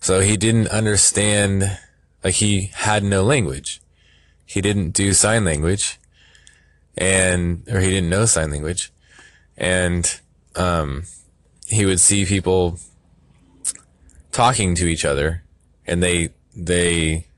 So 0.00 0.20
he 0.20 0.36
didn't 0.36 0.68
understand, 0.68 1.78
like 2.22 2.34
he 2.34 2.70
had 2.72 3.02
no 3.02 3.22
language. 3.22 3.79
He 4.50 4.60
didn't 4.60 4.90
do 4.90 5.12
sign 5.12 5.44
language 5.44 6.00
and, 6.98 7.62
or 7.68 7.78
he 7.78 7.88
didn't 7.88 8.10
know 8.10 8.26
sign 8.26 8.50
language. 8.50 8.90
And, 9.56 10.20
um, 10.56 11.04
he 11.68 11.86
would 11.86 12.00
see 12.00 12.26
people 12.26 12.80
talking 14.32 14.74
to 14.74 14.88
each 14.88 15.04
other 15.04 15.44
and 15.86 16.02
they, 16.02 16.30
they, 16.56 17.28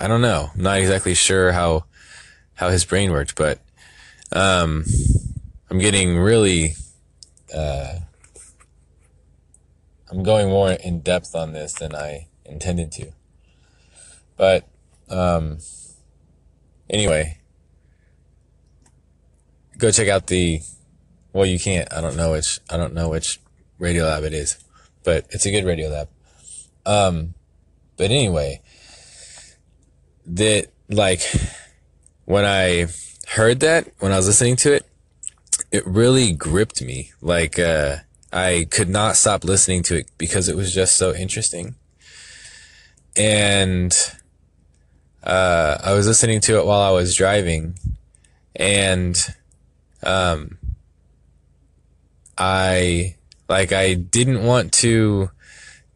I 0.00 0.08
don't 0.08 0.20
know, 0.20 0.50
not 0.56 0.80
exactly 0.80 1.14
sure 1.14 1.52
how, 1.52 1.84
how 2.54 2.70
his 2.70 2.84
brain 2.84 3.12
worked, 3.12 3.36
but, 3.36 3.60
um, 4.32 4.84
I'm 5.70 5.78
getting 5.78 6.18
really, 6.18 6.74
uh, 7.54 8.00
I'm 10.10 10.24
going 10.24 10.48
more 10.48 10.72
in 10.72 11.02
depth 11.02 11.36
on 11.36 11.52
this 11.52 11.74
than 11.74 11.94
I 11.94 12.26
intended 12.44 12.90
to. 12.92 13.12
But, 14.36 14.66
um, 15.08 15.58
anyway, 16.90 17.38
go 19.78 19.90
check 19.90 20.08
out 20.08 20.26
the, 20.26 20.60
well, 21.32 21.46
you 21.46 21.58
can't, 21.58 21.90
I 21.92 22.00
don't 22.00 22.16
know 22.16 22.32
which, 22.32 22.60
I 22.68 22.76
don't 22.76 22.92
know 22.92 23.08
which 23.08 23.40
Radiolab 23.80 24.24
it 24.24 24.34
is, 24.34 24.62
but 25.04 25.26
it's 25.30 25.46
a 25.46 25.50
good 25.50 25.64
Radiolab. 25.64 26.08
Um, 26.84 27.34
but 27.96 28.10
anyway, 28.10 28.60
that, 30.26 30.66
like, 30.88 31.22
when 32.24 32.44
I 32.44 32.88
heard 33.28 33.60
that, 33.60 33.92
when 34.00 34.12
I 34.12 34.16
was 34.16 34.26
listening 34.26 34.56
to 34.56 34.74
it, 34.74 34.86
it 35.70 35.86
really 35.86 36.32
gripped 36.32 36.82
me. 36.82 37.12
Like, 37.20 37.58
uh, 37.58 37.98
I 38.32 38.66
could 38.70 38.88
not 38.88 39.16
stop 39.16 39.44
listening 39.44 39.82
to 39.84 39.96
it 39.96 40.10
because 40.18 40.48
it 40.48 40.56
was 40.56 40.74
just 40.74 40.96
so 40.96 41.14
interesting. 41.14 41.76
And, 43.16 43.96
uh, 45.22 45.78
I 45.82 45.92
was 45.92 46.06
listening 46.06 46.40
to 46.42 46.58
it 46.58 46.66
while 46.66 46.80
I 46.80 46.90
was 46.90 47.14
driving 47.14 47.78
and, 48.56 49.16
um, 50.02 50.58
I, 52.38 53.16
like, 53.48 53.72
I 53.72 53.94
didn't 53.94 54.44
want 54.44 54.72
to 54.74 55.30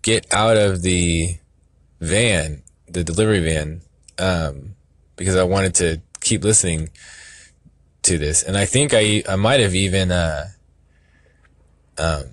get 0.03 0.33
out 0.33 0.57
of 0.57 0.83
the 0.83 1.39
van, 2.01 2.63
the 2.87 3.03
delivery 3.03 3.41
van, 3.41 3.81
um, 4.19 4.75
because 5.17 5.37
I 5.37 5.45
wanted 5.45 5.75
to 5.77 6.03
keep 6.21 6.45
listening 6.45 6.91
to 8.03 8.19
this. 8.19 8.43
And 8.43 8.57
I 8.57 8.67
think 8.67 8.93
I, 8.93 9.23
I 9.29 9.37
might 9.37 9.61
have 9.61 9.75
even, 9.75 10.13
uh, 10.13 10.49
um, 11.97 12.27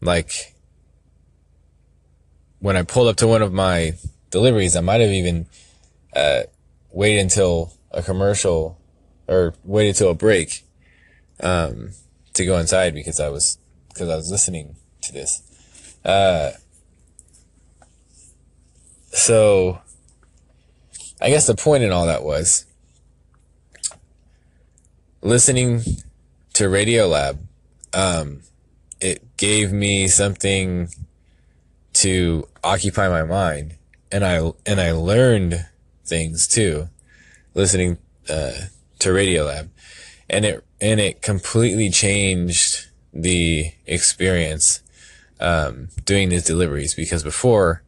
like 0.00 0.54
when 2.58 2.76
I 2.76 2.82
pulled 2.82 3.08
up 3.08 3.16
to 3.16 3.26
one 3.26 3.42
of 3.42 3.52
my 3.52 3.92
deliveries, 4.38 4.76
I 4.76 4.80
might 4.80 5.00
have 5.00 5.14
even, 5.20 5.46
uh, 6.14 6.42
waited 6.90 7.20
until 7.20 7.72
a 7.90 8.02
commercial 8.02 8.76
or 9.26 9.54
waited 9.64 9.94
till 9.96 10.10
a 10.10 10.14
break, 10.14 10.64
um, 11.40 11.92
to 12.34 12.44
go 12.44 12.58
inside 12.58 12.92
because 12.94 13.18
I 13.20 13.28
was, 13.28 13.58
because 13.88 14.08
I 14.08 14.16
was 14.16 14.30
listening 14.30 14.76
to 15.02 15.12
this. 15.12 15.42
Uh, 16.04 16.50
so 19.12 19.78
I 21.20 21.30
guess 21.30 21.46
the 21.46 21.54
point 21.54 21.84
in 21.84 21.92
all 21.92 22.06
that 22.06 22.22
was 22.22 22.66
listening 25.22 25.82
to 26.54 26.64
Radiolab, 26.64 27.38
um, 27.94 28.42
it 29.00 29.36
gave 29.36 29.72
me 29.72 30.08
something 30.08 30.88
to 31.94 32.46
occupy 32.62 33.08
my 33.08 33.22
mind, 33.22 33.76
and 34.14 34.24
I 34.24 34.52
and 34.64 34.80
I 34.80 34.92
learned 34.92 35.66
things 36.04 36.46
too, 36.46 36.88
listening 37.52 37.98
uh, 38.30 38.52
to 39.00 39.08
Radiolab, 39.08 39.70
and 40.30 40.44
it 40.44 40.64
and 40.80 41.00
it 41.00 41.20
completely 41.20 41.90
changed 41.90 42.86
the 43.12 43.72
experience 43.86 44.82
um, 45.40 45.88
doing 46.04 46.28
these 46.28 46.44
deliveries. 46.44 46.94
Because 46.94 47.24
before 47.24 47.82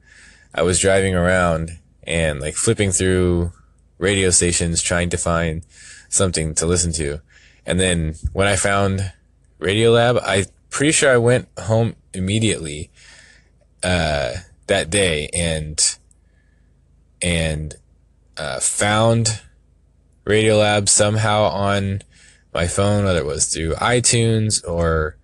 I 0.53 0.63
was 0.63 0.81
driving 0.81 1.15
around 1.15 1.79
and 2.03 2.41
like 2.41 2.57
flipping 2.57 2.91
through 2.91 3.53
radio 3.99 4.31
stations 4.31 4.83
trying 4.83 5.11
to 5.11 5.17
find 5.17 5.65
something 6.09 6.57
to 6.57 6.67
listen 6.67 6.93
to. 6.95 7.21
And 7.65 7.79
then 7.79 8.15
when 8.33 8.49
I 8.49 8.57
found 8.57 9.13
Radiolab, 9.61 10.21
I'm 10.25 10.47
pretty 10.71 10.93
sure 10.93 11.13
I 11.13 11.19
went 11.19 11.47
home 11.57 11.95
immediately 12.13 12.91
uh, 13.85 14.33
that 14.67 14.91
day. 14.91 15.29
And 15.33 15.96
and 17.27 17.75
uh, 18.37 18.61
found 18.61 19.41
Radiolab 20.25 20.89
somehow 20.89 21.43
on 21.47 22.03
my 22.55 22.69
phone, 22.69 23.05
whether 23.05 23.19
it 23.19 23.27
was 23.27 23.47
through 23.47 23.73
iTunes 23.75 24.63
or 24.67 25.17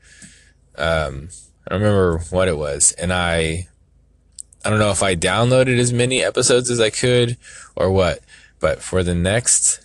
um, 0.76 1.28
I 1.64 1.70
don't 1.70 1.80
remember 1.80 2.18
what 2.30 2.48
it 2.48 2.58
was, 2.58 2.90
and 2.92 3.12
I 3.12 3.68
I 4.64 4.70
don't 4.70 4.80
know 4.80 4.90
if 4.90 5.04
I 5.04 5.14
downloaded 5.14 5.78
as 5.78 5.92
many 5.92 6.24
episodes 6.24 6.70
as 6.70 6.80
I 6.80 6.90
could 6.90 7.36
or 7.76 7.92
what, 7.92 8.18
but 8.58 8.82
for 8.82 9.04
the 9.04 9.14
next 9.14 9.80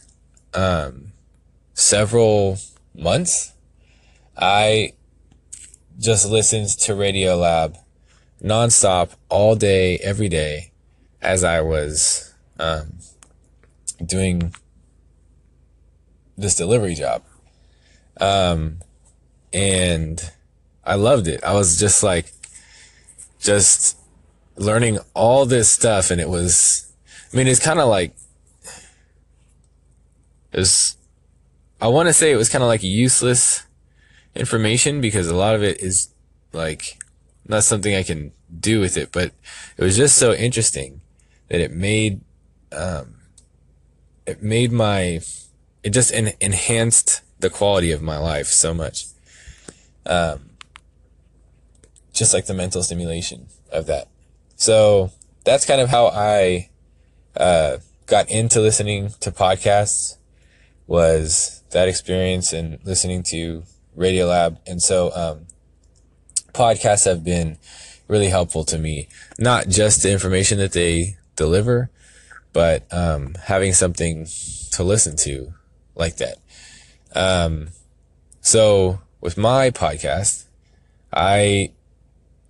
um, 0.55 1.11
several 1.75 2.57
months, 2.95 3.53
I 4.35 4.93
just 5.99 6.27
listened 6.27 6.69
to 6.79 6.93
Radiolab 6.93 7.77
nonstop 8.43 9.11
all 9.29 9.55
day, 9.55 9.97
every 9.99 10.29
day, 10.29 10.71
as 11.21 11.43
I 11.43 11.61
was 11.61 12.33
um, 12.59 12.99
doing 14.05 14.53
this 16.37 16.55
delivery 16.55 16.95
job. 16.95 17.23
Um, 18.19 18.79
and 19.51 20.31
I 20.83 20.95
loved 20.95 21.27
it. 21.27 21.43
I 21.43 21.53
was 21.53 21.79
just 21.79 22.03
like, 22.03 22.31
just 23.39 23.97
learning 24.55 24.99
all 25.13 25.45
this 25.45 25.69
stuff. 25.69 26.11
And 26.11 26.21
it 26.21 26.29
was, 26.29 26.91
I 27.33 27.37
mean, 27.37 27.47
it's 27.47 27.59
kind 27.59 27.79
of 27.79 27.87
like, 27.87 28.15
it 30.51 30.59
was, 30.59 30.97
I 31.81 31.87
want 31.87 32.07
to 32.07 32.13
say 32.13 32.31
it 32.31 32.37
was 32.37 32.49
kind 32.49 32.63
of 32.63 32.67
like 32.67 32.83
useless 32.83 33.63
information 34.35 35.01
because 35.01 35.27
a 35.27 35.35
lot 35.35 35.55
of 35.55 35.63
it 35.63 35.81
is 35.81 36.09
like 36.53 36.99
not 37.47 37.63
something 37.63 37.95
I 37.95 38.03
can 38.03 38.31
do 38.59 38.79
with 38.79 38.97
it, 38.97 39.11
but 39.11 39.31
it 39.77 39.83
was 39.83 39.97
just 39.97 40.17
so 40.17 40.33
interesting 40.33 41.01
that 41.49 41.61
it 41.61 41.71
made, 41.71 42.21
um, 42.71 43.15
it 44.25 44.41
made 44.41 44.71
my, 44.71 45.21
it 45.83 45.89
just 45.91 46.13
en- 46.13 46.33
enhanced 46.39 47.21
the 47.39 47.49
quality 47.49 47.91
of 47.91 48.01
my 48.01 48.17
life 48.17 48.47
so 48.47 48.73
much. 48.73 49.05
Um, 50.05 50.49
just 52.13 52.33
like 52.33 52.45
the 52.45 52.53
mental 52.53 52.81
stimulation 52.83 53.47
of 53.71 53.85
that. 53.85 54.07
So 54.55 55.11
that's 55.43 55.65
kind 55.65 55.81
of 55.81 55.89
how 55.89 56.07
I, 56.07 56.69
uh, 57.35 57.77
got 58.07 58.29
into 58.31 58.61
listening 58.61 59.09
to 59.19 59.31
podcasts 59.31 60.17
was 60.87 61.61
that 61.71 61.87
experience 61.87 62.53
and 62.53 62.79
listening 62.83 63.21
to 63.21 63.63
Radiolab. 63.97 64.57
And 64.65 64.81
so, 64.81 65.11
um, 65.13 65.47
podcasts 66.53 67.05
have 67.05 67.23
been 67.23 67.57
really 68.07 68.29
helpful 68.29 68.63
to 68.63 68.77
me. 68.77 69.09
Not 69.37 69.67
just 69.67 70.01
the 70.01 70.11
information 70.11 70.57
that 70.59 70.71
they 70.71 71.17
deliver, 71.37 71.89
but, 72.51 72.85
um, 72.91 73.35
having 73.45 73.71
something 73.71 74.27
to 74.71 74.83
listen 74.83 75.15
to 75.15 75.53
like 75.95 76.17
that. 76.17 76.37
Um, 77.15 77.69
so 78.41 78.99
with 79.21 79.37
my 79.37 79.71
podcast, 79.71 80.45
I, 81.13 81.71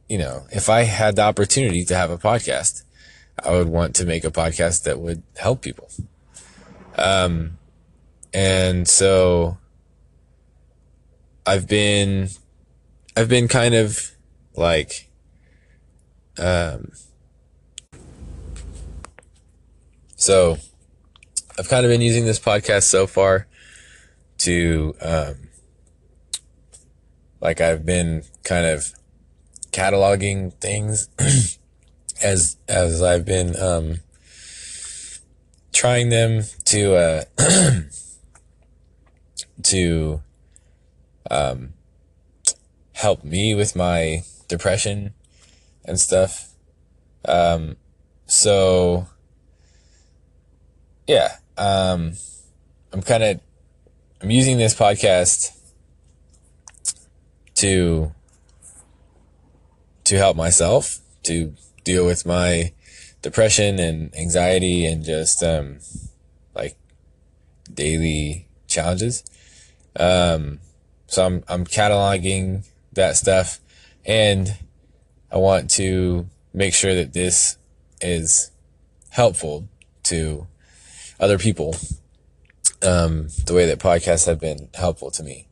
you 0.10 0.17
know, 0.17 0.47
if 0.52 0.69
I 0.69 0.84
had 0.84 1.15
the 1.15 1.21
opportunity 1.21 1.86
to 1.86 1.95
have 1.95 2.10
a 2.10 2.17
podcast, 2.17 2.84
I 3.43 3.52
would 3.52 3.67
want 3.67 3.95
to 3.97 4.06
make 4.06 4.23
a 4.23 4.32
podcast 4.32 4.84
that 4.84 5.00
would 5.00 5.21
help 5.38 5.62
people. 5.62 5.89
Um, 6.97 7.58
and 8.34 8.88
so 8.88 9.58
I've 11.45 11.67
been, 11.67 12.30
I've 13.15 13.30
been 13.30 13.47
kind 13.47 13.76
of 13.76 14.12
like, 14.56 15.10
um, 16.38 16.91
so 20.27 20.57
I've 21.57 21.69
kind 21.69 21.85
of 21.85 21.89
been 21.89 22.01
using 22.01 22.25
this 22.25 22.37
podcast 22.37 22.83
so 22.83 23.07
far 23.07 23.47
to, 24.39 24.93
um, 25.01 25.35
like 27.39 27.61
I've 27.61 27.85
been 27.85 28.23
kind 28.43 28.65
of 28.65 28.91
cataloging 29.71 30.51
things 30.55 31.07
as 32.21 32.57
as 32.67 33.01
I've 33.01 33.23
been 33.23 33.57
um, 33.57 33.99
trying 35.71 36.09
them 36.09 36.43
to 36.65 36.95
uh, 36.95 37.23
to 39.63 40.21
um, 41.31 41.73
help 42.91 43.23
me 43.23 43.55
with 43.55 43.77
my 43.77 44.23
depression 44.49 45.13
and 45.85 45.97
stuff. 45.97 46.49
Um, 47.23 47.77
so 48.25 49.07
yeah, 51.07 51.37
um, 51.57 52.13
I'm 52.91 53.01
kind 53.01 53.23
of 53.23 53.39
I'm 54.21 54.29
using 54.29 54.57
this 54.57 54.75
podcast 54.75 55.57
to 57.55 58.11
to 60.03 60.17
help 60.17 60.35
myself 60.35 60.99
to 61.23 61.53
deal 61.83 62.05
with 62.05 62.25
my 62.25 62.73
depression 63.21 63.79
and 63.79 64.15
anxiety 64.15 64.85
and 64.85 65.03
just 65.03 65.43
um, 65.43 65.79
like 66.55 66.77
daily 67.73 68.47
challenges. 68.67 69.23
Um, 69.97 70.59
so 71.07 71.25
I'm 71.25 71.43
I'm 71.47 71.65
cataloging 71.65 72.67
that 72.93 73.15
stuff, 73.15 73.59
and 74.05 74.57
I 75.31 75.37
want 75.37 75.69
to 75.71 76.27
make 76.53 76.73
sure 76.73 76.95
that 76.95 77.13
this 77.13 77.57
is 78.01 78.51
helpful 79.09 79.67
to 80.03 80.47
other 81.19 81.38
people. 81.38 81.75
Um, 82.82 83.30
the 83.45 83.53
way 83.53 83.65
that 83.65 83.80
podcasts 83.80 84.27
have 84.27 84.39
been 84.39 84.69
helpful 84.75 85.10
to 85.12 85.23
me. 85.23 85.47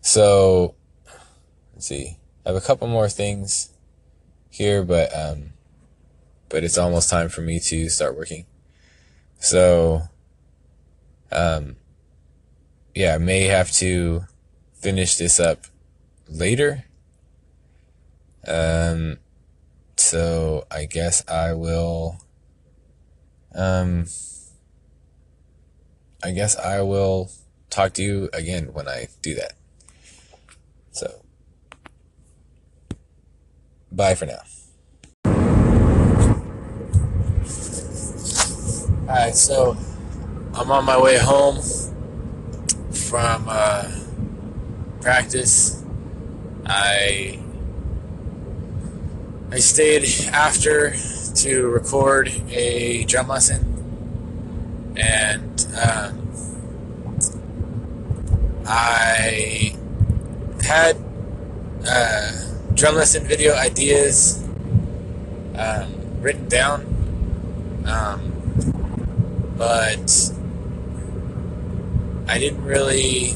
So 0.00 0.74
let's 1.74 1.86
see. 1.86 2.18
I 2.44 2.50
have 2.50 2.56
a 2.56 2.64
couple 2.64 2.86
more 2.86 3.08
things 3.08 3.70
here, 4.48 4.84
but 4.84 5.10
um, 5.12 5.54
but 6.48 6.62
it's 6.62 6.78
almost 6.78 7.10
time 7.10 7.28
for 7.28 7.40
me 7.40 7.58
to 7.58 7.88
start 7.88 8.16
working. 8.16 8.46
So, 9.38 10.02
um, 11.32 11.76
yeah, 12.94 13.14
I 13.14 13.18
may 13.18 13.42
have 13.42 13.72
to 13.72 14.24
finish 14.74 15.16
this 15.16 15.38
up 15.40 15.64
later. 16.28 16.84
Um, 18.46 19.18
so 19.96 20.66
I 20.70 20.84
guess 20.84 21.26
I 21.28 21.52
will, 21.52 22.18
um, 23.54 24.06
I 26.22 26.30
guess 26.32 26.56
I 26.56 26.80
will 26.82 27.30
talk 27.70 27.92
to 27.94 28.02
you 28.02 28.30
again 28.32 28.72
when 28.72 28.88
I 28.88 29.08
do 29.22 29.34
that. 29.34 29.52
So, 30.92 31.22
bye 33.92 34.14
for 34.14 34.26
now. 34.26 34.42
Alright, 39.08 39.36
so 39.36 39.76
I'm 40.54 40.70
on 40.70 40.84
my 40.84 41.00
way 41.00 41.18
home 41.18 41.60
from 42.90 43.46
uh, 43.48 43.90
practice. 45.00 45.84
I 46.64 47.38
I 49.52 49.58
stayed 49.58 50.04
after 50.32 50.94
to 51.36 51.68
record 51.68 52.32
a 52.48 53.04
drum 53.04 53.28
lesson, 53.28 53.75
and 54.96 55.66
um, 55.82 56.30
I 58.66 59.74
had 60.62 60.96
uh, 61.86 62.32
drum 62.74 62.96
lesson 62.96 63.24
video 63.24 63.54
ideas 63.54 64.42
um, 65.56 65.92
written 66.20 66.48
down, 66.48 66.80
um, 67.86 68.32
but 69.56 70.32
I 72.28 72.38
didn't 72.38 72.64
really. 72.64 73.34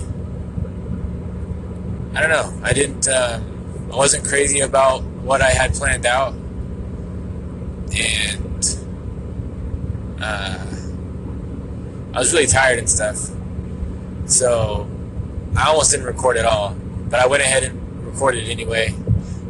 I 2.12 2.20
don't 2.20 2.30
know. 2.30 2.52
I 2.64 2.72
didn't. 2.72 3.06
Um, 3.08 3.88
I 3.92 3.96
wasn't 3.96 4.24
crazy 4.24 4.60
about 4.60 5.02
what 5.02 5.42
I 5.42 5.50
had 5.50 5.74
planned 5.74 6.06
out, 6.06 6.34
and 7.92 8.78
uh, 10.20 10.69
I 12.12 12.18
was 12.18 12.32
really 12.32 12.46
tired 12.46 12.78
and 12.78 12.88
stuff. 12.88 13.30
So 14.26 14.88
I 15.56 15.68
almost 15.68 15.90
didn't 15.90 16.06
record 16.06 16.36
at 16.36 16.44
all, 16.44 16.74
but 17.08 17.20
I 17.20 17.26
went 17.26 17.42
ahead 17.42 17.62
and 17.64 18.04
recorded 18.04 18.48
anyway. 18.48 18.94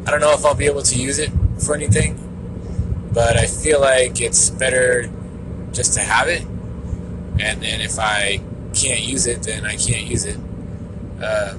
I 0.06 0.10
don't 0.10 0.20
know 0.20 0.32
if 0.32 0.44
I'll 0.44 0.54
be 0.54 0.66
able 0.66 0.82
to 0.82 0.96
use 0.96 1.18
it 1.18 1.30
for 1.64 1.74
anything, 1.74 2.18
but 3.12 3.36
I 3.36 3.46
feel 3.46 3.80
like 3.80 4.20
it's 4.20 4.50
better 4.50 5.10
just 5.72 5.94
to 5.94 6.00
have 6.00 6.28
it, 6.28 6.42
and 7.38 7.62
then 7.62 7.80
if 7.80 7.98
I 7.98 8.40
can't 8.74 9.02
use 9.02 9.26
it, 9.26 9.42
then 9.42 9.64
I 9.64 9.76
can't 9.76 10.06
use 10.06 10.24
it. 10.24 10.38
Uh, 11.22 11.54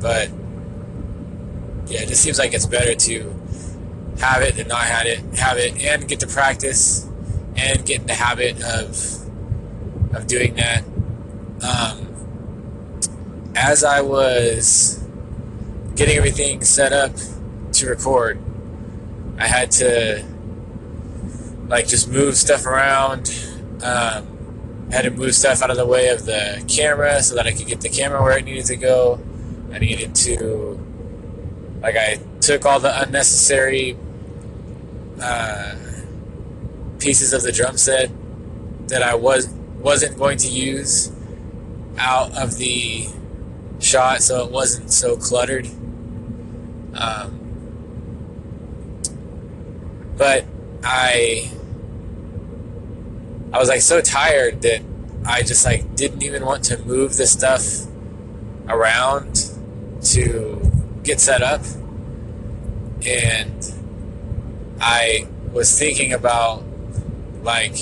but 0.00 0.30
yeah, 1.86 2.02
it 2.02 2.08
just 2.08 2.22
seems 2.22 2.38
like 2.38 2.54
it's 2.54 2.66
better 2.66 2.94
to 2.94 3.34
have 4.20 4.42
it 4.42 4.56
than 4.56 4.68
not 4.68 4.82
have 4.82 5.06
it, 5.06 5.20
have 5.38 5.58
it, 5.58 5.82
and 5.82 6.08
get 6.08 6.20
to 6.20 6.26
practice 6.26 7.06
and 7.56 7.84
get 7.84 8.00
in 8.00 8.06
the 8.06 8.14
habit 8.14 8.62
of 8.62 8.96
of 10.12 10.26
doing 10.26 10.54
that. 10.54 10.84
Um, 11.62 12.06
as 13.54 13.84
I 13.84 14.00
was 14.00 15.04
getting 15.96 16.16
everything 16.16 16.64
set 16.64 16.92
up 16.92 17.12
to 17.72 17.86
record, 17.88 18.40
I 19.38 19.46
had 19.46 19.70
to 19.72 20.24
like 21.68 21.86
just 21.86 22.08
move 22.08 22.36
stuff 22.36 22.66
around. 22.66 23.30
Um, 23.82 24.26
had 24.90 25.02
to 25.02 25.10
move 25.10 25.34
stuff 25.34 25.62
out 25.62 25.70
of 25.70 25.76
the 25.76 25.86
way 25.86 26.08
of 26.08 26.26
the 26.26 26.64
camera 26.68 27.22
so 27.22 27.36
that 27.36 27.46
I 27.46 27.52
could 27.52 27.66
get 27.66 27.80
the 27.80 27.88
camera 27.88 28.22
where 28.22 28.36
it 28.36 28.44
needed 28.44 28.66
to 28.66 28.76
go. 28.76 29.20
I 29.72 29.78
needed 29.78 30.16
to, 30.16 30.80
like, 31.80 31.94
I 31.96 32.18
took 32.40 32.66
all 32.66 32.80
the 32.80 33.00
unnecessary 33.02 33.96
uh, 35.22 35.76
pieces 36.98 37.32
of 37.32 37.42
the 37.42 37.52
drum 37.52 37.76
set 37.76 38.10
that 38.88 39.02
I 39.02 39.14
was 39.14 39.46
wasn't 39.80 40.18
going 40.18 40.38
to 40.38 40.48
use 40.48 41.12
out 41.98 42.36
of 42.36 42.56
the 42.58 43.08
shot, 43.78 44.22
so 44.22 44.44
it 44.44 44.50
wasn't 44.50 44.92
so 44.92 45.16
cluttered. 45.16 45.66
Um, 46.94 47.36
but 50.16 50.44
I 50.84 51.50
I 53.52 53.58
was 53.58 53.68
like 53.68 53.80
so 53.80 54.00
tired 54.00 54.62
that 54.62 54.82
I 55.26 55.42
just 55.42 55.64
like 55.64 55.96
didn't 55.96 56.22
even 56.22 56.44
want 56.44 56.64
to 56.64 56.78
move 56.84 57.16
the 57.16 57.26
stuff 57.26 57.86
around 58.68 59.50
to 60.02 60.70
get 61.02 61.20
set 61.20 61.42
up. 61.42 61.62
And 63.06 63.74
I 64.80 65.26
was 65.52 65.76
thinking 65.78 66.12
about 66.12 66.62
like 67.42 67.76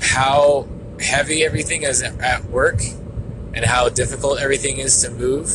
how 0.00 0.68
heavy 1.02 1.44
everything 1.44 1.82
is 1.82 2.02
at 2.02 2.44
work 2.46 2.80
and 3.54 3.64
how 3.64 3.88
difficult 3.88 4.40
everything 4.40 4.78
is 4.78 5.02
to 5.02 5.10
move 5.10 5.50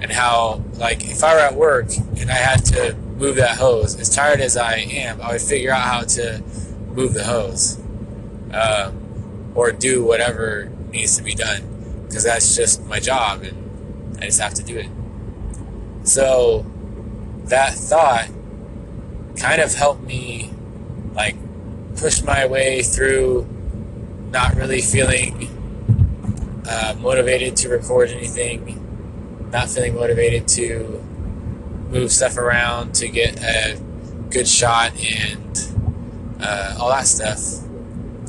and 0.00 0.10
how 0.10 0.62
like 0.76 1.04
if 1.04 1.22
I 1.22 1.34
were 1.34 1.40
at 1.40 1.54
work 1.54 1.88
and 2.18 2.30
I 2.30 2.34
had 2.34 2.64
to 2.66 2.94
move 2.94 3.36
that 3.36 3.58
hose, 3.58 3.98
as 4.00 4.08
tired 4.08 4.40
as 4.40 4.56
I 4.56 4.76
am, 4.76 5.20
I 5.20 5.32
would 5.32 5.42
figure 5.42 5.72
out 5.72 5.82
how 5.82 6.00
to 6.02 6.42
move 6.94 7.14
the 7.14 7.24
hose 7.24 7.78
um, 8.52 9.52
or 9.54 9.72
do 9.72 10.02
whatever 10.02 10.70
needs 10.90 11.16
to 11.18 11.22
be 11.22 11.34
done 11.34 12.04
because 12.06 12.24
that's 12.24 12.56
just 12.56 12.84
my 12.86 12.98
job 12.98 13.42
and 13.42 14.18
I 14.18 14.26
just 14.26 14.40
have 14.40 14.54
to 14.54 14.62
do 14.62 14.78
it. 14.78 14.88
So 16.02 16.64
that 17.44 17.74
thought 17.74 18.28
kind 19.36 19.60
of 19.60 19.74
helped 19.74 20.02
me 20.02 20.52
like 21.12 21.36
push 21.96 22.22
my 22.22 22.46
way 22.46 22.82
through 22.82 23.46
not 24.30 24.54
really 24.54 24.80
feeling 24.80 25.48
uh, 26.68 26.94
motivated 27.00 27.56
to 27.56 27.68
record 27.68 28.10
anything, 28.10 29.48
not 29.52 29.68
feeling 29.68 29.94
motivated 29.94 30.46
to 30.48 31.02
move 31.90 32.12
stuff 32.12 32.36
around 32.36 32.94
to 32.94 33.08
get 33.08 33.42
a 33.42 33.80
good 34.30 34.46
shot 34.46 34.92
and 35.02 35.68
uh, 36.40 36.76
all 36.78 36.90
that 36.90 37.06
stuff. 37.06 37.64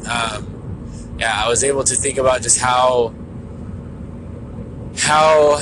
Um, 0.07 1.15
yeah, 1.19 1.43
I 1.43 1.47
was 1.47 1.63
able 1.63 1.83
to 1.83 1.95
think 1.95 2.17
about 2.17 2.41
just 2.41 2.59
how 2.59 3.13
how 4.97 5.61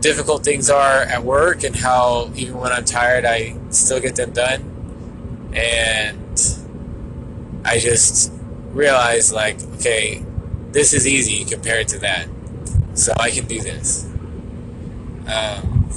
difficult 0.00 0.44
things 0.44 0.68
are 0.68 1.00
at 1.00 1.22
work 1.24 1.64
and 1.64 1.74
how 1.74 2.30
even 2.36 2.58
when 2.58 2.72
I'm 2.72 2.84
tired, 2.84 3.24
I 3.24 3.56
still 3.70 4.00
get 4.00 4.16
them 4.16 4.32
done. 4.32 5.50
And 5.54 6.38
I 7.64 7.78
just 7.78 8.30
realized, 8.74 9.32
like, 9.32 9.62
okay, 9.76 10.24
this 10.72 10.92
is 10.92 11.06
easy 11.06 11.44
compared 11.44 11.88
to 11.88 11.98
that. 12.00 12.28
So 12.94 13.12
I 13.18 13.30
can 13.30 13.46
do 13.46 13.60
this. 13.60 14.04
Um, 15.26 15.88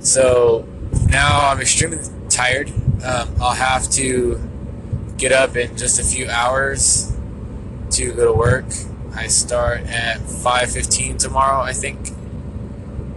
so 0.00 0.66
now 1.08 1.50
I'm 1.50 1.60
extremely 1.60 1.98
tired. 2.28 2.70
Um, 3.04 3.28
I'll 3.40 3.52
have 3.52 3.88
to 3.90 4.40
get 5.16 5.32
up 5.32 5.56
in 5.56 5.76
just 5.76 6.00
a 6.00 6.02
few 6.02 6.28
hours 6.28 7.12
to 7.90 8.12
go 8.12 8.26
to 8.26 8.32
work. 8.32 8.64
I 9.14 9.28
start 9.28 9.82
at 9.82 10.18
5:15 10.18 11.18
tomorrow, 11.18 11.62
I 11.62 11.72
think. 11.72 12.10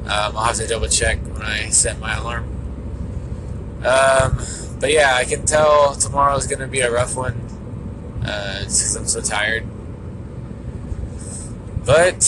Um, 0.06 0.38
I'll 0.38 0.46
have 0.46 0.58
to 0.58 0.68
double 0.68 0.88
check 0.88 1.20
when 1.34 1.42
I 1.42 1.70
set 1.70 2.00
my 2.00 2.16
alarm. 2.16 2.46
Um, 3.84 4.38
but 4.80 4.92
yeah, 4.92 5.16
I 5.16 5.26
can 5.26 5.46
tell 5.46 5.96
tomorrow 5.96 6.36
is 6.36 6.48
going 6.48 6.60
to 6.60 6.68
be 6.68 6.82
a 6.82 6.92
rough 6.92 7.16
one 7.16 7.34
uh, 8.26 8.60
because 8.60 8.96
I'm 8.96 9.08
so 9.08 9.22
tired. 9.22 9.66
But 11.86 12.24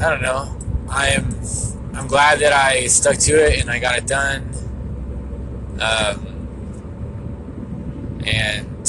I 0.00 0.10
don't 0.10 0.22
know. 0.22 0.56
I'm 0.90 1.34
I'm 1.94 2.06
glad 2.06 2.38
that 2.40 2.52
I 2.52 2.86
stuck 2.86 3.16
to 3.18 3.32
it 3.32 3.60
and 3.60 3.70
I 3.70 3.78
got 3.78 3.98
it 3.98 4.06
done. 4.06 4.42
Um, 5.80 6.24
and 8.24 8.86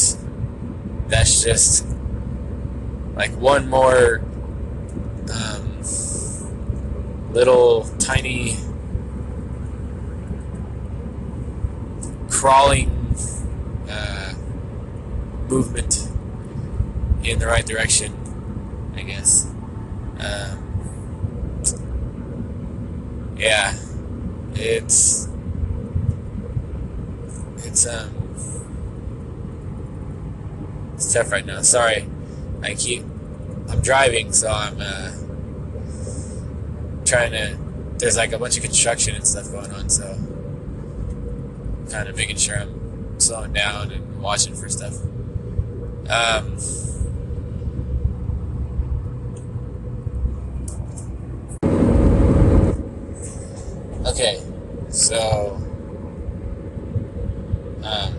that's 1.07 1.43
just 1.43 1.87
like 3.15 3.31
one 3.31 3.67
more 3.67 4.21
um, 5.33 5.81
little 7.33 7.83
tiny 7.97 8.57
crawling 12.39 12.89
uh, 13.89 14.33
movement 15.49 16.07
in 17.21 17.37
the 17.37 17.45
right 17.45 17.65
direction, 17.65 18.13
I 18.95 19.01
guess. 19.01 19.45
Um, 20.19 21.65
yeah, 23.37 23.77
it's 24.53 25.27
it's 27.57 27.85
um 27.85 28.15
it's 30.93 31.11
tough 31.11 31.33
right 31.33 31.45
now. 31.45 31.61
Sorry, 31.61 32.07
I 32.63 32.73
keep 32.73 33.03
I'm 33.67 33.81
driving, 33.81 34.31
so 34.31 34.49
I'm 34.49 34.77
uh, 34.79 35.11
trying 37.03 37.31
to. 37.31 37.57
There's 37.97 38.15
like 38.15 38.31
a 38.31 38.39
bunch 38.39 38.55
of 38.55 38.63
construction 38.63 39.13
and 39.15 39.27
stuff 39.27 39.51
going 39.51 39.71
on, 39.73 39.89
so 39.89 40.17
kind 41.89 42.07
of 42.07 42.15
making 42.15 42.37
sure 42.37 42.57
I'm 42.57 43.19
slowing 43.19 43.53
down 43.53 43.91
and 43.91 44.21
watching 44.21 44.53
for 44.53 44.69
stuff. 44.69 44.95
Um, 46.09 46.57
okay, 54.05 54.41
so 54.89 55.55
um, 57.83 58.13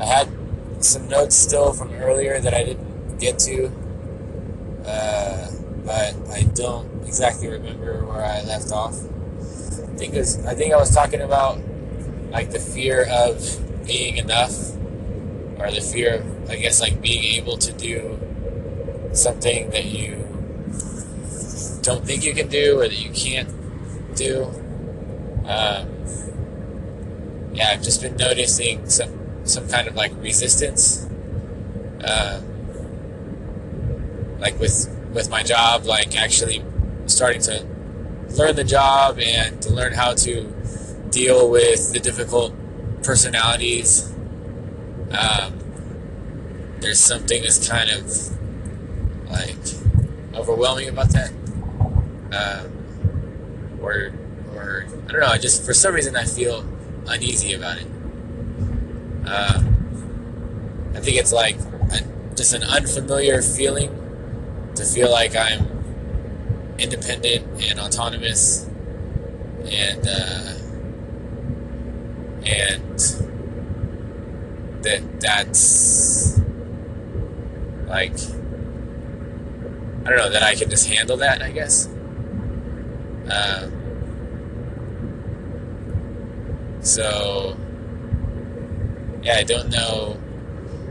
I 0.00 0.04
had 0.04 0.28
some 0.80 1.08
notes 1.08 1.36
still 1.36 1.72
from 1.72 1.92
earlier 1.94 2.40
that 2.40 2.54
I 2.54 2.64
didn't 2.64 3.18
get 3.18 3.38
to, 3.40 3.66
uh, 4.86 5.50
but 5.84 6.14
I 6.30 6.42
don't 6.54 6.88
exactly 7.06 7.48
remember 7.48 8.04
where 8.06 8.24
I 8.24 8.42
left 8.42 8.72
off. 8.72 8.94
I 8.94 9.94
think, 9.96 10.14
was, 10.14 10.44
I 10.46 10.54
think 10.54 10.72
I 10.72 10.76
was 10.76 10.92
talking 10.92 11.20
about 11.20 11.58
like 12.32 12.50
the 12.50 12.58
fear 12.58 13.06
of 13.10 13.86
being 13.86 14.16
enough 14.16 14.72
or 15.58 15.70
the 15.70 15.80
fear 15.80 16.16
of 16.16 16.50
i 16.50 16.56
guess 16.56 16.80
like 16.80 17.00
being 17.00 17.22
able 17.34 17.56
to 17.56 17.72
do 17.72 18.18
something 19.12 19.70
that 19.70 19.84
you 19.84 20.16
don't 21.82 22.04
think 22.06 22.24
you 22.24 22.32
can 22.32 22.48
do 22.48 22.78
or 22.80 22.88
that 22.88 22.98
you 22.98 23.10
can't 23.10 23.48
do. 24.16 24.44
Um, 25.44 25.88
yeah 27.52 27.70
i've 27.70 27.82
just 27.82 28.00
been 28.00 28.16
noticing 28.16 28.88
some 28.88 29.10
some 29.44 29.68
kind 29.68 29.88
of 29.88 29.94
like 29.94 30.12
resistance 30.22 31.06
um, 32.04 32.44
like 34.38 34.58
with 34.58 34.88
with 35.12 35.28
my 35.28 35.42
job 35.42 35.84
like 35.84 36.16
actually 36.16 36.64
starting 37.06 37.42
to 37.42 37.66
learn 38.36 38.56
the 38.56 38.64
job 38.64 39.18
and 39.18 39.60
to 39.60 39.72
learn 39.72 39.92
how 39.92 40.14
to 40.14 40.44
deal 41.12 41.48
with 41.50 41.92
the 41.92 42.00
difficult 42.00 42.52
personalities. 43.02 44.12
Um, 45.12 45.58
there's 46.80 46.98
something 46.98 47.42
that's 47.42 47.68
kind 47.68 47.90
of 47.90 48.10
like 49.30 49.56
overwhelming 50.34 50.88
about 50.88 51.10
that, 51.10 51.30
um, 52.32 53.78
or 53.80 54.12
or 54.54 54.86
I 55.08 55.12
don't 55.12 55.20
know. 55.20 55.26
I 55.26 55.38
just 55.38 55.64
for 55.64 55.74
some 55.74 55.94
reason 55.94 56.16
I 56.16 56.24
feel 56.24 56.66
uneasy 57.06 57.52
about 57.52 57.76
it. 57.76 57.86
Um, 59.26 60.92
I 60.96 61.00
think 61.00 61.18
it's 61.18 61.32
like 61.32 61.56
a, 61.92 62.00
just 62.34 62.54
an 62.54 62.62
unfamiliar 62.62 63.42
feeling 63.42 63.90
to 64.74 64.84
feel 64.84 65.10
like 65.10 65.36
I'm 65.36 65.68
independent 66.78 67.62
and 67.70 67.78
autonomous 67.78 68.66
and. 69.66 70.08
Uh, 70.08 70.61
and 72.46 72.98
that 74.82 75.20
that's 75.20 76.38
like 77.86 78.18
I 80.04 80.08
don't 80.08 80.16
know 80.16 80.30
that 80.30 80.42
I 80.42 80.54
can 80.54 80.68
just 80.68 80.88
handle 80.88 81.16
that. 81.18 81.42
I 81.42 81.52
guess. 81.52 81.86
Um, 83.30 83.72
so 86.80 87.56
yeah, 89.22 89.36
I 89.36 89.42
don't 89.44 89.70
know. 89.70 90.18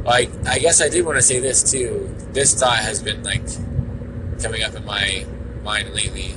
I 0.07 0.29
I 0.47 0.59
guess 0.59 0.81
I 0.81 0.89
did 0.89 1.05
want 1.05 1.17
to 1.17 1.21
say 1.21 1.39
this 1.39 1.69
too. 1.69 2.15
This 2.31 2.53
thought 2.53 2.79
has 2.79 3.01
been 3.01 3.23
like 3.23 3.45
coming 4.41 4.63
up 4.63 4.73
in 4.75 4.85
my 4.85 5.25
mind 5.63 5.93
lately. 5.93 6.33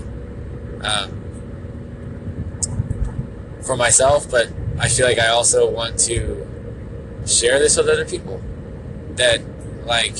Um, 0.82 1.20
for 3.62 3.76
myself, 3.76 4.30
but 4.30 4.48
I 4.78 4.88
feel 4.88 5.06
like 5.06 5.18
I 5.18 5.28
also 5.28 5.70
want 5.70 5.98
to 6.00 6.46
share 7.26 7.58
this 7.58 7.76
with 7.76 7.88
other 7.88 8.04
people. 8.04 8.42
That, 9.16 9.40
like, 9.86 10.16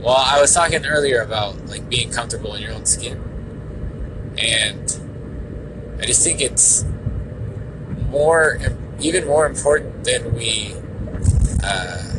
well, 0.00 0.16
I 0.16 0.40
was 0.40 0.54
talking 0.54 0.86
earlier 0.86 1.20
about 1.20 1.66
like 1.66 1.88
being 1.90 2.10
comfortable 2.10 2.54
in 2.54 2.62
your 2.62 2.72
own 2.72 2.86
skin, 2.86 3.20
and 4.38 5.98
I 6.00 6.06
just 6.06 6.24
think 6.24 6.40
it's 6.40 6.84
more, 8.08 8.58
even 9.00 9.26
more 9.26 9.46
important 9.46 10.04
than 10.04 10.34
we 10.34 10.74
uh, 11.62 12.14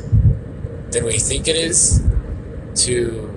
than 0.92 1.04
we 1.06 1.18
think 1.18 1.48
it 1.48 1.56
is 1.56 2.04
to 2.76 3.28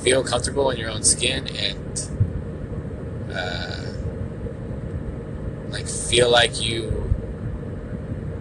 feel 0.00 0.22
comfortable 0.22 0.70
in 0.70 0.78
your 0.78 0.90
own 0.90 1.02
skin 1.02 1.48
and. 1.48 2.10
Uh, 3.32 3.73
like 5.74 5.88
feel 5.88 6.30
like 6.30 6.62
you 6.62 7.12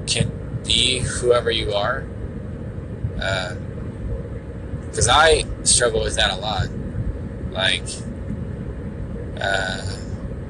can 0.06 0.32
be 0.64 1.00
whoever 1.00 1.50
you 1.50 1.74
are 1.74 2.02
because 4.86 5.08
uh, 5.10 5.14
i 5.14 5.44
struggle 5.64 6.02
with 6.02 6.16
that 6.16 6.32
a 6.32 6.36
lot. 6.36 6.68
Like 7.52 7.88
uh, 9.42 9.98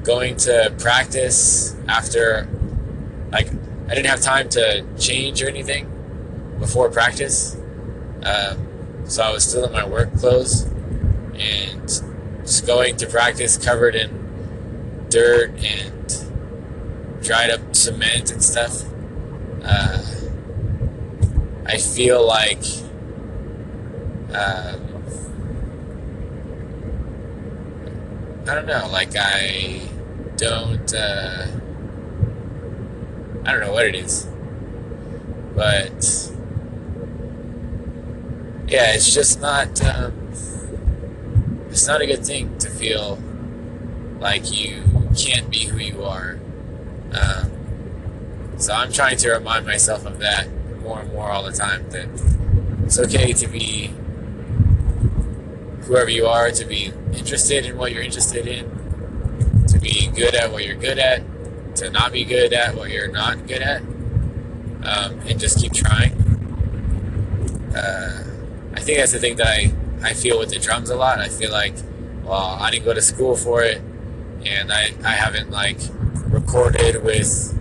going 0.02 0.36
to 0.36 0.74
practice 0.78 1.74
after 1.88 2.46
like 3.32 3.48
i 3.88 3.94
didn't 3.94 4.06
have 4.06 4.20
time 4.20 4.48
to 4.50 4.84
change 4.98 5.42
or 5.42 5.48
anything 5.48 5.90
before 6.58 6.90
practice 6.90 7.56
um, 8.24 8.58
so 9.04 9.22
i 9.22 9.30
was 9.30 9.44
still 9.44 9.64
in 9.64 9.72
my 9.72 9.86
work 9.86 10.12
clothes 10.18 10.64
and 11.34 11.88
just 12.42 12.66
going 12.66 12.96
to 12.96 13.06
practice 13.06 13.56
covered 13.56 13.94
in 13.94 15.06
dirt 15.08 15.50
and 15.64 15.93
dried 17.24 17.48
up 17.50 17.74
cement 17.74 18.30
and 18.30 18.44
stuff. 18.44 18.84
Uh, 19.62 20.04
I 21.64 21.78
feel 21.78 22.24
like 22.26 22.62
um, 24.34 25.02
I 28.46 28.54
don't 28.54 28.66
know, 28.66 28.88
like 28.92 29.16
I 29.16 29.80
don't 30.36 30.94
uh, 30.94 31.46
I 33.46 33.52
don't 33.52 33.60
know 33.60 33.72
what 33.72 33.86
it 33.86 33.94
is, 33.94 34.28
but 35.54 36.30
yeah, 38.68 38.92
it's 38.92 39.14
just 39.14 39.40
not 39.40 39.82
um, 39.82 40.28
it's 41.70 41.86
not 41.86 42.02
a 42.02 42.06
good 42.06 42.24
thing 42.24 42.58
to 42.58 42.68
feel 42.68 43.18
like 44.20 44.52
you 44.52 44.82
can't 45.16 45.50
be 45.50 45.64
who 45.64 45.78
you 45.78 46.02
are 46.02 46.38
um, 47.14 48.58
so 48.58 48.72
I'm 48.72 48.92
trying 48.92 49.16
to 49.18 49.30
remind 49.32 49.66
myself 49.66 50.06
of 50.06 50.18
that 50.18 50.48
more 50.82 51.00
and 51.00 51.12
more 51.12 51.30
all 51.30 51.42
the 51.42 51.52
time 51.52 51.88
that 51.90 52.08
it's 52.84 52.98
okay 52.98 53.32
to 53.32 53.48
be 53.48 53.92
whoever 55.84 56.10
you 56.10 56.26
are 56.26 56.50
to 56.50 56.64
be 56.64 56.92
interested 57.12 57.66
in 57.66 57.76
what 57.76 57.92
you're 57.92 58.02
interested 58.02 58.46
in, 58.46 58.64
to 59.66 59.78
be 59.78 60.08
good 60.08 60.34
at 60.34 60.50
what 60.50 60.64
you're 60.64 60.76
good 60.76 60.98
at, 60.98 61.22
to 61.76 61.90
not 61.90 62.12
be 62.12 62.24
good 62.24 62.52
at 62.52 62.74
what 62.74 62.90
you're 62.90 63.10
not 63.10 63.46
good 63.46 63.62
at, 63.62 63.80
um, 63.80 65.18
and 65.26 65.38
just 65.38 65.60
keep 65.60 65.72
trying. 65.72 66.12
Uh, 67.74 68.24
I 68.74 68.80
think 68.80 68.98
that's 68.98 69.12
the 69.12 69.18
thing 69.18 69.36
that 69.36 69.46
I, 69.46 69.72
I 70.02 70.14
feel 70.14 70.38
with 70.38 70.50
the 70.50 70.58
drums 70.58 70.90
a 70.90 70.96
lot. 70.96 71.18
I 71.18 71.28
feel 71.28 71.50
like, 71.50 71.74
well, 72.22 72.56
I 72.60 72.70
didn't 72.70 72.84
go 72.84 72.94
to 72.94 73.02
school 73.02 73.36
for 73.36 73.62
it, 73.62 73.82
and 74.44 74.72
I, 74.72 74.90
I 75.04 75.12
haven't 75.12 75.50
like 75.50 75.78
recorded 76.34 77.02
with 77.04 77.56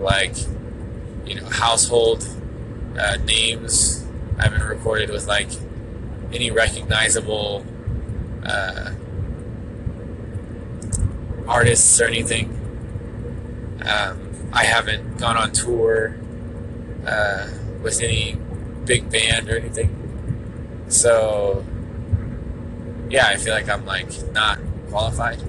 like 0.00 0.34
you 1.24 1.36
know 1.36 1.46
household 1.48 2.28
uh, 2.98 3.16
names. 3.24 4.04
I 4.38 4.44
haven't 4.44 4.62
recorded 4.62 5.10
with 5.10 5.26
like 5.26 5.48
any 6.32 6.50
recognizable 6.50 7.64
uh, 8.44 8.92
artists 11.46 12.00
or 12.00 12.04
anything. 12.04 12.56
Um, 13.84 14.50
I 14.52 14.64
haven't 14.64 15.18
gone 15.18 15.36
on 15.36 15.52
tour 15.52 16.16
uh, 17.06 17.48
with 17.82 18.02
any 18.02 18.36
big 18.84 19.10
band 19.10 19.48
or 19.48 19.56
anything. 19.56 19.96
So, 20.88 21.64
yeah, 23.08 23.26
I 23.28 23.36
feel 23.36 23.54
like 23.54 23.68
I'm 23.68 23.86
like 23.86 24.10
not 24.32 24.58
qualified. 24.90 25.40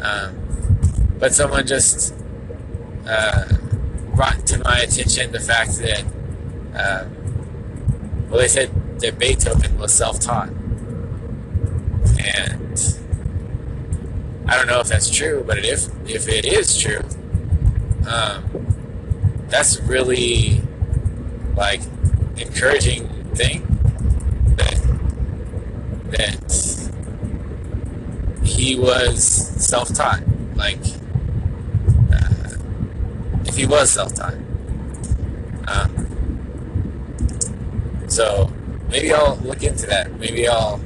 Um, 0.00 0.36
but 1.20 1.34
someone 1.34 1.66
just 1.66 2.14
uh, 3.06 3.44
brought 4.14 4.46
to 4.46 4.58
my 4.58 4.80
attention 4.80 5.30
the 5.30 5.38
fact 5.40 5.78
that, 5.78 6.02
um, 6.74 8.28
well, 8.28 8.40
they 8.40 8.48
said 8.48 8.70
that 9.00 9.18
Beethoven 9.18 9.78
was 9.78 9.92
self-taught, 9.92 10.48
and 12.18 12.98
I 14.48 14.56
don't 14.56 14.66
know 14.66 14.80
if 14.80 14.88
that's 14.88 15.10
true, 15.10 15.44
but 15.46 15.58
if 15.58 15.88
if 16.08 16.28
it 16.28 16.44
is 16.44 16.76
true, 16.76 17.00
um, 18.08 18.44
that's 19.48 19.80
really 19.82 20.62
like 21.56 21.82
encouraging 22.36 23.08
thing 23.34 23.66
that 24.56 24.80
that 26.10 26.90
he 28.42 28.76
was 28.76 29.22
self-taught, 29.24 30.22
like 30.56 30.78
uh, 30.78 30.84
if 30.84 30.99
he 33.60 33.66
was 33.66 33.90
self-taught. 33.90 34.32
Um, 35.68 35.90
so 38.08 38.50
maybe 38.88 39.12
I'll 39.12 39.36
look 39.44 39.62
into 39.62 39.86
that. 39.86 40.10
Maybe 40.18 40.48
I'll. 40.48 40.80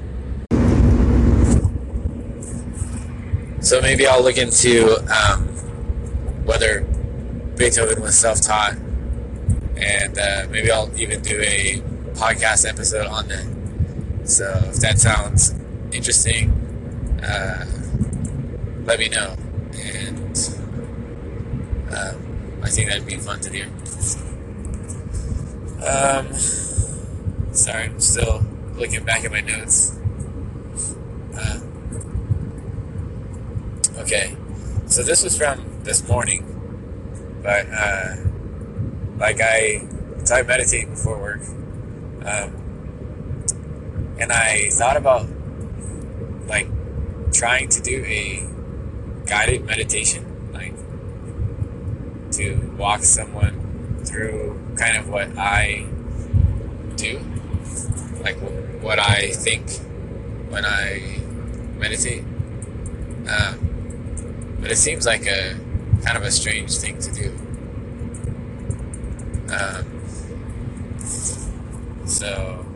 So 3.60 3.80
maybe 3.80 4.08
I'll 4.08 4.22
look 4.22 4.38
into 4.38 4.98
um, 5.08 5.46
whether 6.44 6.80
Beethoven 7.56 8.02
was 8.02 8.18
self-taught, 8.18 8.74
and 9.76 10.18
uh, 10.18 10.46
maybe 10.50 10.72
I'll 10.72 10.90
even 10.98 11.22
do 11.22 11.40
a 11.40 11.80
podcast 12.14 12.68
episode 12.68 13.06
on 13.06 13.28
that. 13.28 13.46
So 14.28 14.50
if 14.66 14.80
that 14.80 14.98
sounds 14.98 15.54
interesting, 15.92 16.50
uh, 17.22 17.64
let 18.84 18.98
me 18.98 19.08
know, 19.10 19.36
and 19.78 20.36
um, 21.96 22.23
I 22.64 22.70
think 22.70 22.88
that'd 22.88 23.06
be 23.06 23.16
fun 23.16 23.40
to 23.40 23.50
do. 23.50 23.64
Um, 25.86 26.32
Sorry, 27.54 27.84
I'm 27.84 28.00
still 28.00 28.42
looking 28.74 29.04
back 29.04 29.24
at 29.24 29.30
my 29.30 29.40
notes. 29.40 29.96
Uh, 31.36 31.60
okay, 33.98 34.36
so 34.86 35.04
this 35.04 35.22
was 35.22 35.38
from 35.38 35.64
this 35.84 36.06
morning, 36.08 36.42
but 37.40 37.64
uh, 37.70 38.16
like 39.18 39.40
I, 39.40 39.86
so 40.24 40.34
I 40.34 40.42
meditate 40.42 40.90
before 40.90 41.16
work, 41.16 41.42
um, 42.24 42.50
and 44.18 44.32
I 44.32 44.70
thought 44.72 44.96
about 44.96 45.28
like 46.48 46.66
trying 47.32 47.68
to 47.68 47.80
do 47.80 48.04
a 48.04 48.48
guided 49.26 49.64
meditation, 49.64 50.24
to 52.36 52.74
walk 52.78 53.02
someone 53.02 54.02
through 54.04 54.60
kind 54.76 54.96
of 54.96 55.08
what 55.08 55.36
I 55.38 55.86
do 56.96 57.20
like 58.24 58.36
what 58.82 58.98
I 58.98 59.30
think 59.32 59.70
when 60.48 60.64
I 60.64 61.20
meditate. 61.78 62.24
Um, 63.28 64.56
but 64.60 64.70
it 64.70 64.76
seems 64.76 65.06
like 65.06 65.26
a 65.26 65.56
kind 66.04 66.16
of 66.16 66.22
a 66.22 66.30
strange 66.30 66.76
thing 66.78 66.98
to 67.00 67.12
do. 67.12 67.28
Um, 69.52 70.00
so 72.06 72.66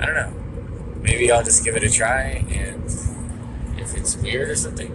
I 0.00 0.06
don't 0.06 0.14
know. 0.14 0.32
Maybe 1.02 1.30
I'll 1.30 1.44
just 1.44 1.64
give 1.64 1.76
it 1.76 1.82
a 1.82 1.90
try, 1.90 2.44
and 2.50 2.84
if 3.78 3.94
it's 3.94 4.16
weird 4.16 4.48
or 4.50 4.56
something, 4.56 4.90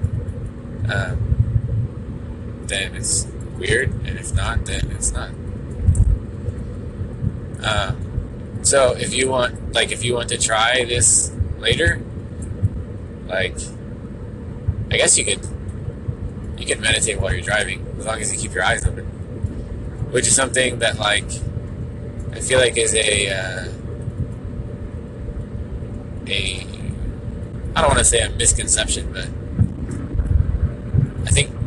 um, 0.92 2.64
then 2.66 2.96
it's 2.96 3.26
weird, 3.58 3.90
and 4.06 4.18
if 4.18 4.34
not, 4.34 4.66
then 4.66 4.92
it's 4.92 5.12
not. 5.12 5.30
Um, 7.64 8.60
so 8.64 8.94
if 8.96 9.14
you 9.14 9.30
want, 9.30 9.74
like, 9.74 9.92
if 9.92 10.04
you 10.04 10.14
want 10.14 10.30
to 10.30 10.38
try 10.38 10.86
this 10.86 11.32
later, 11.60 12.02
like, 13.28 13.58
I 14.92 14.98
guess 14.98 15.18
you 15.18 15.26
could, 15.26 15.46
you 16.58 16.66
can 16.66 16.82
meditate 16.82 17.20
while 17.20 17.34
you're 17.34 17.42
driving 17.42 17.86
as 18.00 18.06
long 18.06 18.22
as 18.22 18.32
you 18.34 18.40
keep 18.40 18.54
your 18.54 18.64
eyes 18.64 18.86
open, 18.86 19.06
which 20.12 20.28
is 20.28 20.36
something 20.36 20.80
that, 20.80 21.00
like, 21.00 21.26
I 22.32 22.40
feel 22.40 22.60
like 22.60 22.78
is 22.78 22.94
a, 22.94 23.30
uh, 23.30 23.74
a, 26.28 26.68
I 27.76 27.82
don't 27.82 27.90
want 27.90 28.00
to 28.00 28.06
say 28.06 28.20
a 28.22 28.30
misconception, 28.30 29.12
but 29.12 29.28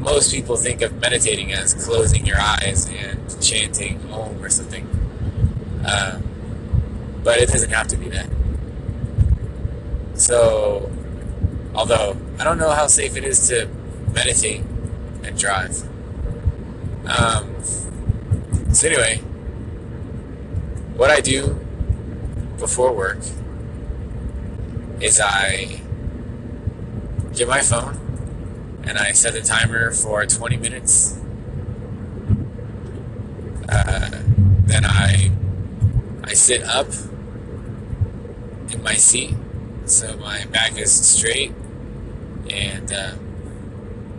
most 0.00 0.32
people 0.32 0.56
think 0.56 0.80
of 0.80 0.98
meditating 1.00 1.52
as 1.52 1.74
closing 1.74 2.24
your 2.24 2.40
eyes 2.40 2.88
and 2.88 3.42
chanting 3.42 4.00
Om 4.10 4.42
or 4.42 4.48
something. 4.48 4.88
Um, 5.86 6.22
but 7.22 7.38
it 7.38 7.48
doesn't 7.50 7.70
have 7.70 7.86
to 7.88 7.96
be 7.96 8.08
that. 8.08 8.28
So, 10.14 10.90
although 11.74 12.16
I 12.38 12.44
don't 12.44 12.58
know 12.58 12.70
how 12.70 12.86
safe 12.86 13.16
it 13.16 13.24
is 13.24 13.48
to 13.48 13.68
meditate 14.12 14.62
and 15.22 15.38
drive. 15.38 15.82
Um, 17.06 17.54
so, 18.72 18.88
anyway, 18.88 19.18
what 20.96 21.10
I 21.10 21.20
do 21.20 21.58
before 22.58 22.92
work 22.94 23.18
is 25.00 25.20
I 25.20 25.80
get 27.34 27.48
my 27.48 27.60
phone 27.60 28.09
and 28.84 28.98
I 28.98 29.12
set 29.12 29.32
the 29.32 29.40
timer 29.40 29.90
for 29.90 30.24
20 30.26 30.56
minutes. 30.56 31.18
Uh, 33.68 34.22
then 34.66 34.84
I 34.84 35.30
I 36.24 36.32
sit 36.34 36.62
up 36.62 36.88
in 38.70 38.82
my 38.82 38.94
seat, 38.94 39.34
so 39.84 40.16
my 40.16 40.44
back 40.46 40.78
is 40.78 40.92
straight, 40.92 41.52
and 42.50 42.92
uh, 42.92 43.14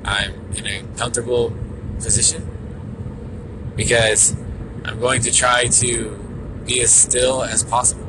I'm 0.03 0.33
in 0.55 0.65
a 0.67 0.83
comfortable 0.97 1.53
position 1.99 2.47
because 3.75 4.36
I'm 4.86 4.99
going 4.99 5.21
to 5.21 5.31
try 5.31 5.65
to 5.65 6.17
be 6.65 6.81
as 6.81 6.91
still 6.93 7.43
as 7.43 7.63
possible. 7.63 8.07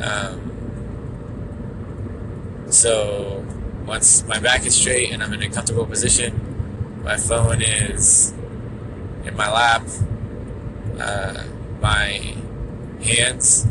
Um, 0.00 0.52
so 2.70 3.44
once 3.88 4.22
my 4.26 4.38
back 4.38 4.66
is 4.66 4.76
straight 4.76 5.10
and 5.10 5.22
I'm 5.22 5.32
in 5.32 5.42
a 5.42 5.48
comfortable 5.48 5.86
position, 5.86 7.02
my 7.02 7.16
phone 7.16 7.62
is 7.62 8.34
in 9.24 9.34
my 9.34 9.50
lap. 9.50 9.82
Uh, 11.00 11.44
my 11.80 12.34
hands 13.02 13.66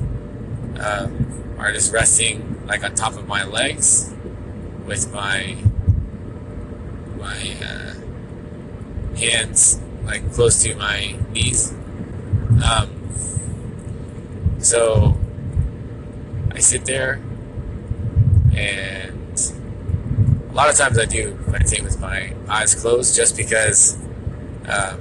um, 0.80 1.55
are 1.59 1.72
just 1.72 1.93
resting 1.93 2.65
like 2.65 2.84
on 2.84 2.95
top 2.95 3.15
of 3.15 3.28
my 3.28 3.45
legs 3.45 4.13
with 4.86 5.13
my 5.13 5.55
my 7.18 7.55
uh, 7.61 7.93
hands 9.18 9.80
like 10.03 10.34
close 10.34 10.63
to 10.63 10.76
my 10.76 11.15
knees. 11.32 11.74
Um, 12.65 12.89
so 14.59 15.18
I 16.51 16.59
sit 16.59 16.86
there 16.86 17.22
and 18.55 19.16
lot 20.57 20.71
of 20.71 20.75
times 20.75 20.97
I 20.97 21.05
do 21.05 21.37
meditate 21.47 21.83
with 21.83 21.99
my 21.99 22.33
eyes 22.49 22.73
closed 22.73 23.15
just 23.15 23.37
because 23.37 23.95
um, 24.67 24.99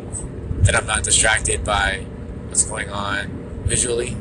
then 0.61 0.77
I'm 0.77 0.87
not 0.87 1.03
distracted 1.03 1.65
by 1.65 2.05
what's 2.49 2.65
going 2.67 2.91
on 2.91 3.29
visually. 3.65 4.15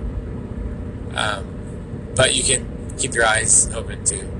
Um, 1.13 2.13
but 2.15 2.33
you 2.33 2.43
can 2.43 2.95
keep 2.97 3.13
your 3.13 3.25
eyes 3.25 3.69
open 3.73 4.05
too. 4.05 4.31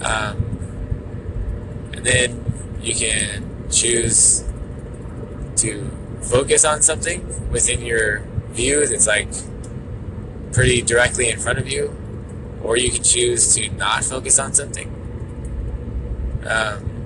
Um, 0.00 0.42
and 1.92 2.06
then 2.06 2.44
you 2.80 2.94
can 2.94 3.68
choose 3.70 4.44
to 5.56 5.90
focus 6.22 6.64
on 6.64 6.80
something 6.80 7.50
within 7.50 7.82
your 7.82 8.20
view 8.48 8.86
that's 8.86 9.06
like 9.06 9.28
pretty 10.52 10.80
directly 10.80 11.28
in 11.28 11.38
front 11.38 11.58
of 11.58 11.68
you, 11.68 11.94
or 12.62 12.78
you 12.78 12.90
can 12.90 13.02
choose 13.02 13.54
to 13.56 13.68
not 13.72 14.04
focus 14.04 14.38
on 14.38 14.54
something. 14.54 14.95
Um, 16.46 16.96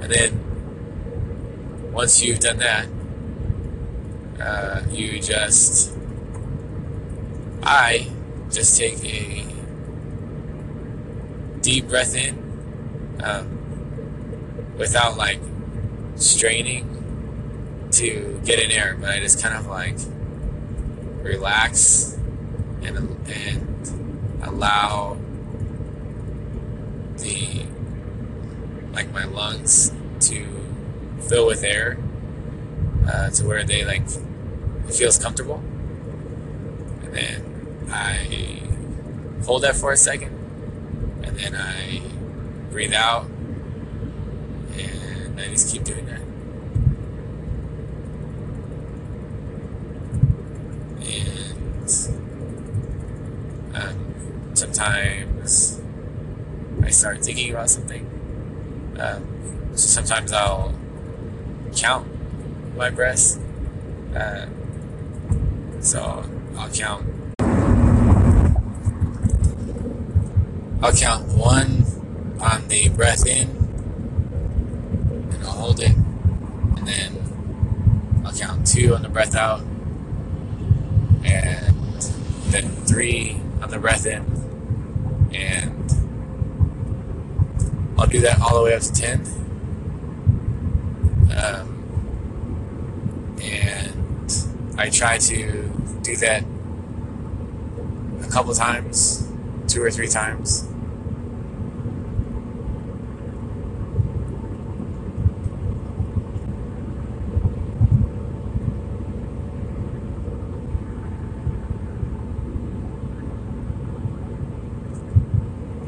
and 0.00 0.10
then 0.10 1.92
once 1.92 2.22
you've 2.22 2.40
done 2.40 2.58
that, 2.58 2.86
uh, 4.40 4.82
you 4.90 5.20
just, 5.20 5.92
I 7.62 8.08
just 8.50 8.78
take 8.78 9.04
a 9.04 9.44
deep 11.60 11.88
breath 11.88 12.14
in 12.14 12.38
um, 13.22 14.76
without 14.78 15.16
like 15.18 15.40
straining 16.16 16.86
to 17.92 18.40
get 18.44 18.58
in 18.60 18.70
air, 18.70 18.96
but 18.98 19.10
I 19.10 19.20
just 19.20 19.42
kind 19.42 19.56
of 19.56 19.66
like 19.66 19.96
relax 21.22 22.18
and, 22.82 22.96
and 23.28 24.40
allow 24.42 25.18
the 27.18 27.66
like 28.92 29.12
my 29.12 29.24
lungs 29.24 29.92
to 30.20 30.46
fill 31.28 31.46
with 31.46 31.62
air 31.62 31.98
uh, 33.06 33.30
to 33.30 33.46
where 33.46 33.64
they 33.64 33.84
like 33.84 34.02
it 34.88 34.94
feels 34.94 35.18
comfortable. 35.18 35.62
And 37.02 37.14
then 37.14 37.88
I 37.90 38.62
hold 39.44 39.62
that 39.62 39.76
for 39.76 39.92
a 39.92 39.96
second 39.96 40.32
and 41.22 41.36
then 41.38 41.54
I 41.54 42.02
breathe 42.70 42.94
out 42.94 43.26
and 44.76 45.40
I 45.40 45.48
just 45.48 45.72
keep 45.72 45.84
doing 45.84 46.06
that. 46.06 46.20
And 51.00 51.88
um, 53.74 54.54
sometimes 54.54 55.17
start 56.98 57.24
thinking 57.24 57.50
about 57.52 57.70
something. 57.70 58.04
Um, 58.98 59.24
so 59.72 59.86
sometimes 59.86 60.32
I'll 60.32 60.74
count 61.76 62.08
my 62.76 62.90
breaths. 62.90 63.38
Uh, 64.14 64.46
so 65.80 66.24
I'll 66.56 66.70
count. 66.70 67.06
I'll 70.82 70.92
count 70.92 71.28
one 71.28 71.84
on 72.40 72.66
the 72.68 72.88
breath 72.88 73.26
in, 73.26 73.48
and 75.32 75.44
I'll 75.44 75.50
hold 75.50 75.80
it, 75.80 75.94
and 75.94 76.86
then 76.86 78.22
I'll 78.24 78.32
count 78.32 78.66
two 78.66 78.94
on 78.94 79.02
the 79.02 79.08
breath 79.08 79.36
out, 79.36 79.60
and 81.24 81.76
then 82.50 82.68
three 82.86 83.40
on 83.60 83.70
the 83.70 83.78
breath 83.78 84.06
in, 84.06 84.24
and 85.32 85.92
I'll 87.98 88.06
do 88.06 88.20
that 88.20 88.40
all 88.40 88.56
the 88.56 88.62
way 88.62 88.74
up 88.74 88.82
to 88.82 88.92
10. 88.92 89.20
Um, 91.36 91.74
and 93.42 94.32
I 94.78 94.88
try 94.90 95.18
to 95.18 95.70
do 96.02 96.16
that 96.16 96.44
a 98.22 98.28
couple 98.30 98.54
times, 98.54 99.28
two 99.66 99.82
or 99.82 99.90
three 99.90 100.08
times. 100.08 100.68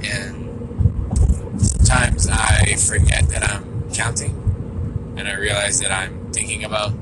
And 0.03 1.61
sometimes 1.61 2.29
I 2.31 2.75
forget 2.77 3.29
that 3.29 3.49
I'm 3.51 3.90
counting 4.01 4.35
and 5.19 5.29
I 5.29 5.35
realize 5.35 5.79
that 5.81 5.93
I'm 5.93 6.33
thinking 6.33 6.65
about 6.65 6.93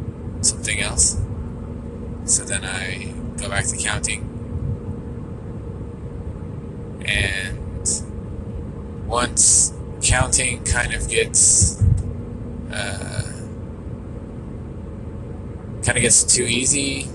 something 0.41 0.81
else. 0.81 1.21
So 2.25 2.43
then 2.43 2.65
I 2.65 3.15
go 3.41 3.49
back 3.49 3.67
to 3.67 3.77
counting. 3.77 4.23
And 7.07 7.89
once 9.07 9.73
counting 10.03 10.65
kind 10.65 10.93
of 10.93 11.09
gets 11.09 11.81
uh, 12.73 13.23
kind 15.85 15.97
of 15.97 16.03
gets 16.03 16.25
too 16.25 16.43
easy 16.43 17.07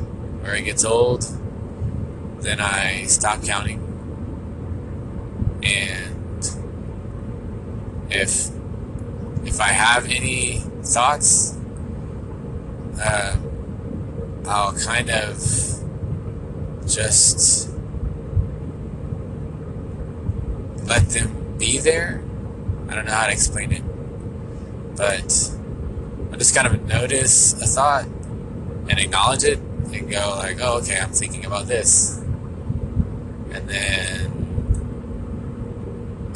or 0.45 0.53
it 0.55 0.63
gets 0.63 0.85
old, 0.85 1.25
then 2.39 2.61
I 2.61 3.03
stop 3.03 3.43
counting. 3.43 3.81
And 5.61 6.47
if 8.09 8.52
if 9.53 9.61
I 9.61 9.67
have 9.67 10.07
any 10.09 10.63
thoughts, 10.81 11.55
uh, 12.99 13.37
I'll 14.47 14.73
kind 14.73 15.11
of 15.11 15.37
just 16.87 17.69
let 20.85 21.07
them 21.09 21.55
be 21.59 21.77
there. 21.77 22.23
I 22.89 22.95
don't 22.95 23.05
know 23.05 23.11
how 23.11 23.27
to 23.27 23.31
explain 23.31 23.71
it, 23.71 23.83
but 24.95 25.51
I 26.31 26.37
just 26.37 26.55
kind 26.55 26.65
of 26.65 26.87
notice 26.87 27.53
a 27.61 27.67
thought 27.67 28.05
and 28.89 28.97
acknowledge 28.97 29.43
it 29.43 29.59
and 29.59 30.09
go 30.09 30.35
like, 30.39 30.57
"Oh, 30.61 30.79
okay, 30.79 30.97
I'm 30.97 31.11
thinking 31.11 31.45
about 31.45 31.67
this," 31.67 32.17
and 33.51 33.69
then 33.69 34.31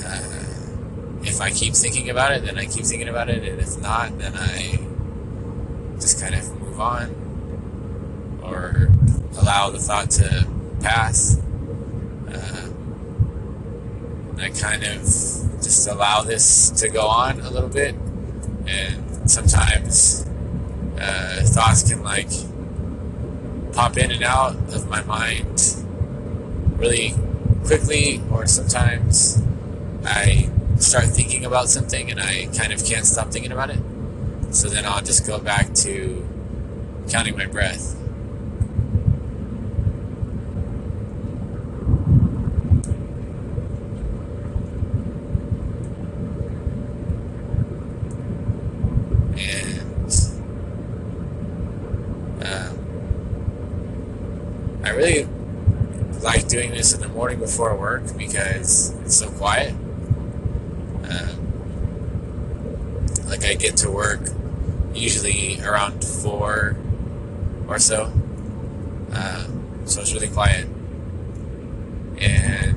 uh, 0.05 0.37
if 1.37 1.41
I 1.41 1.51
keep 1.51 1.75
thinking 1.75 2.09
about 2.09 2.31
it, 2.31 2.45
then 2.45 2.57
I 2.57 2.65
keep 2.65 2.83
thinking 2.83 3.09
about 3.09 3.29
it, 3.29 3.47
and 3.47 3.61
if 3.61 3.79
not, 3.79 4.17
then 4.17 4.33
I 4.35 4.79
just 6.01 6.19
kind 6.19 6.33
of 6.33 6.59
move 6.59 6.79
on 6.79 8.39
or 8.41 8.89
allow 9.39 9.69
the 9.69 9.77
thought 9.77 10.09
to 10.11 10.47
pass. 10.81 11.39
Uh, 12.27 12.69
I 14.39 14.49
kind 14.49 14.83
of 14.83 15.01
just 15.61 15.87
allow 15.87 16.23
this 16.23 16.71
to 16.71 16.89
go 16.89 17.05
on 17.05 17.39
a 17.41 17.51
little 17.51 17.69
bit, 17.69 17.93
and 18.65 19.29
sometimes 19.29 20.25
uh, 20.99 21.43
thoughts 21.43 21.87
can 21.87 22.01
like 22.01 22.31
pop 23.73 23.95
in 23.97 24.09
and 24.09 24.23
out 24.23 24.55
of 24.73 24.89
my 24.89 25.03
mind 25.03 25.85
really 26.77 27.13
quickly, 27.63 28.23
or 28.31 28.47
sometimes 28.47 29.39
I 30.03 30.49
start 30.79 31.05
thinking 31.05 31.45
about 31.45 31.69
something 31.69 32.11
and 32.11 32.19
I 32.19 32.47
kind 32.57 32.71
of 32.73 32.85
can't 32.85 33.05
stop 33.05 33.31
thinking 33.31 33.51
about 33.51 33.69
it. 33.69 33.79
So 34.51 34.69
then 34.69 34.85
I'll 34.85 35.01
just 35.01 35.25
go 35.25 35.39
back 35.39 35.73
to 35.75 36.25
counting 37.09 37.37
my 37.37 37.45
breath. 37.45 37.95
Um, 52.39 52.77
I 54.83 54.89
really 54.89 55.27
like 56.21 56.47
doing 56.47 56.71
this 56.71 56.93
in 56.93 57.01
the 57.01 57.07
morning 57.09 57.39
before 57.39 57.75
work 57.75 58.03
because 58.17 58.95
it's 59.01 59.15
so 59.15 59.29
quiet. 59.31 59.73
Um, 61.09 61.37
like 63.37 63.49
I 63.49 63.53
get 63.55 63.77
to 63.77 63.91
work 63.91 64.21
usually 64.93 65.61
around 65.61 66.03
four 66.03 66.75
or 67.67 67.79
so, 67.79 68.11
uh, 69.13 69.47
so 69.85 70.01
it's 70.01 70.13
really 70.13 70.29
quiet, 70.29 70.67
and 72.19 72.75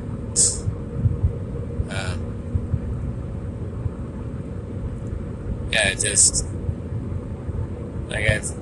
um, 1.91 2.21
yeah, 5.73 5.95
just 5.95 6.47
like 8.09 8.29
I've 8.29 8.53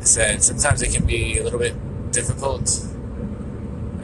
said, 0.00 0.42
sometimes 0.42 0.82
it 0.82 0.92
can 0.92 1.04
be 1.04 1.38
a 1.38 1.42
little 1.42 1.58
bit 1.58 1.74
difficult. 2.12 2.80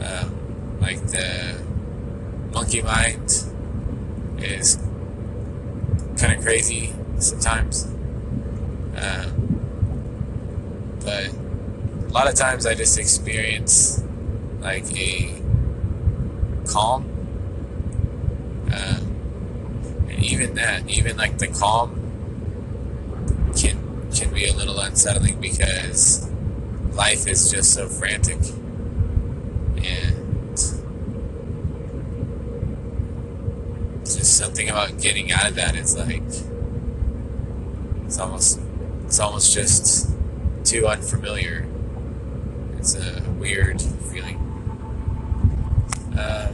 Um, 0.01 0.78
like 0.80 1.01
the 1.07 1.59
monkey 2.53 2.82
mind 2.82 3.45
is 4.38 4.76
kind 6.18 6.36
of 6.36 6.43
crazy 6.43 6.93
sometimes. 7.20 7.86
Um, 8.96 9.50
but 11.04 11.28
a 11.28 12.12
lot 12.12 12.28
of 12.28 12.34
times 12.34 12.66
I 12.66 12.74
just 12.74 12.98
experience 12.98 14.02
like 14.60 14.84
a 14.98 15.40
calm. 16.66 17.04
Um, 18.72 20.06
and 20.08 20.24
even 20.24 20.54
that, 20.54 20.88
even 20.88 21.16
like 21.16 21.38
the 21.38 21.48
calm 21.48 21.96
can 23.56 24.10
can 24.12 24.32
be 24.32 24.46
a 24.46 24.52
little 24.52 24.78
unsettling 24.80 25.40
because 25.40 26.28
life 26.92 27.26
is 27.26 27.50
just 27.50 27.72
so 27.74 27.88
frantic. 27.88 28.38
And 29.76 30.56
just 34.04 34.36
something 34.36 34.68
about 34.68 35.00
getting 35.00 35.32
out 35.32 35.48
of 35.48 35.54
that 35.54 35.76
is 35.76 35.96
like 35.96 36.22
it's 38.11 38.18
almost 38.18 38.61
it's 39.04 39.20
almost 39.20 39.54
just 39.54 40.11
too 40.64 40.88
unfamiliar. 40.88 41.64
It's 42.76 42.96
a 42.96 43.22
weird 43.38 43.80
feeling. 43.80 44.36
Um, 46.18 46.50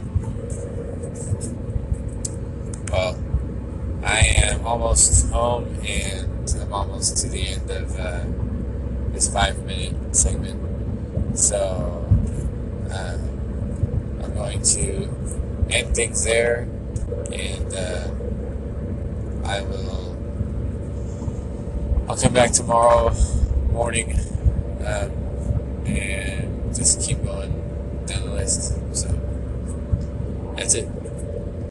well, 2.91 3.17
I 4.03 4.19
am 4.19 4.67
almost 4.67 5.31
home 5.31 5.65
and 5.83 6.55
I'm 6.61 6.71
almost 6.71 7.17
to 7.23 7.27
the 7.27 7.47
end 7.47 7.71
of 7.71 7.99
uh, 7.99 8.23
this 9.13 9.33
five 9.33 9.57
minute 9.65 10.15
segment. 10.15 11.39
So 11.39 12.07
uh, 12.91 13.17
I'm 14.23 14.33
going 14.35 14.61
to 14.61 15.09
end 15.71 15.95
things 15.95 16.23
there 16.23 16.67
and 17.33 17.73
uh, 17.73 18.09
I 19.43 19.61
will. 19.61 20.06
I'll 22.09 22.15
come 22.15 22.33
back 22.33 22.51
tomorrow 22.51 23.13
morning 23.71 24.17
um, 24.79 25.11
and 25.85 26.73
just 26.73 27.01
keep 27.01 27.21
going 27.23 27.51
down 28.05 28.29
the 28.29 28.33
list. 28.33 28.95
So 28.95 29.07
that's 30.55 30.73
it. 30.73 30.96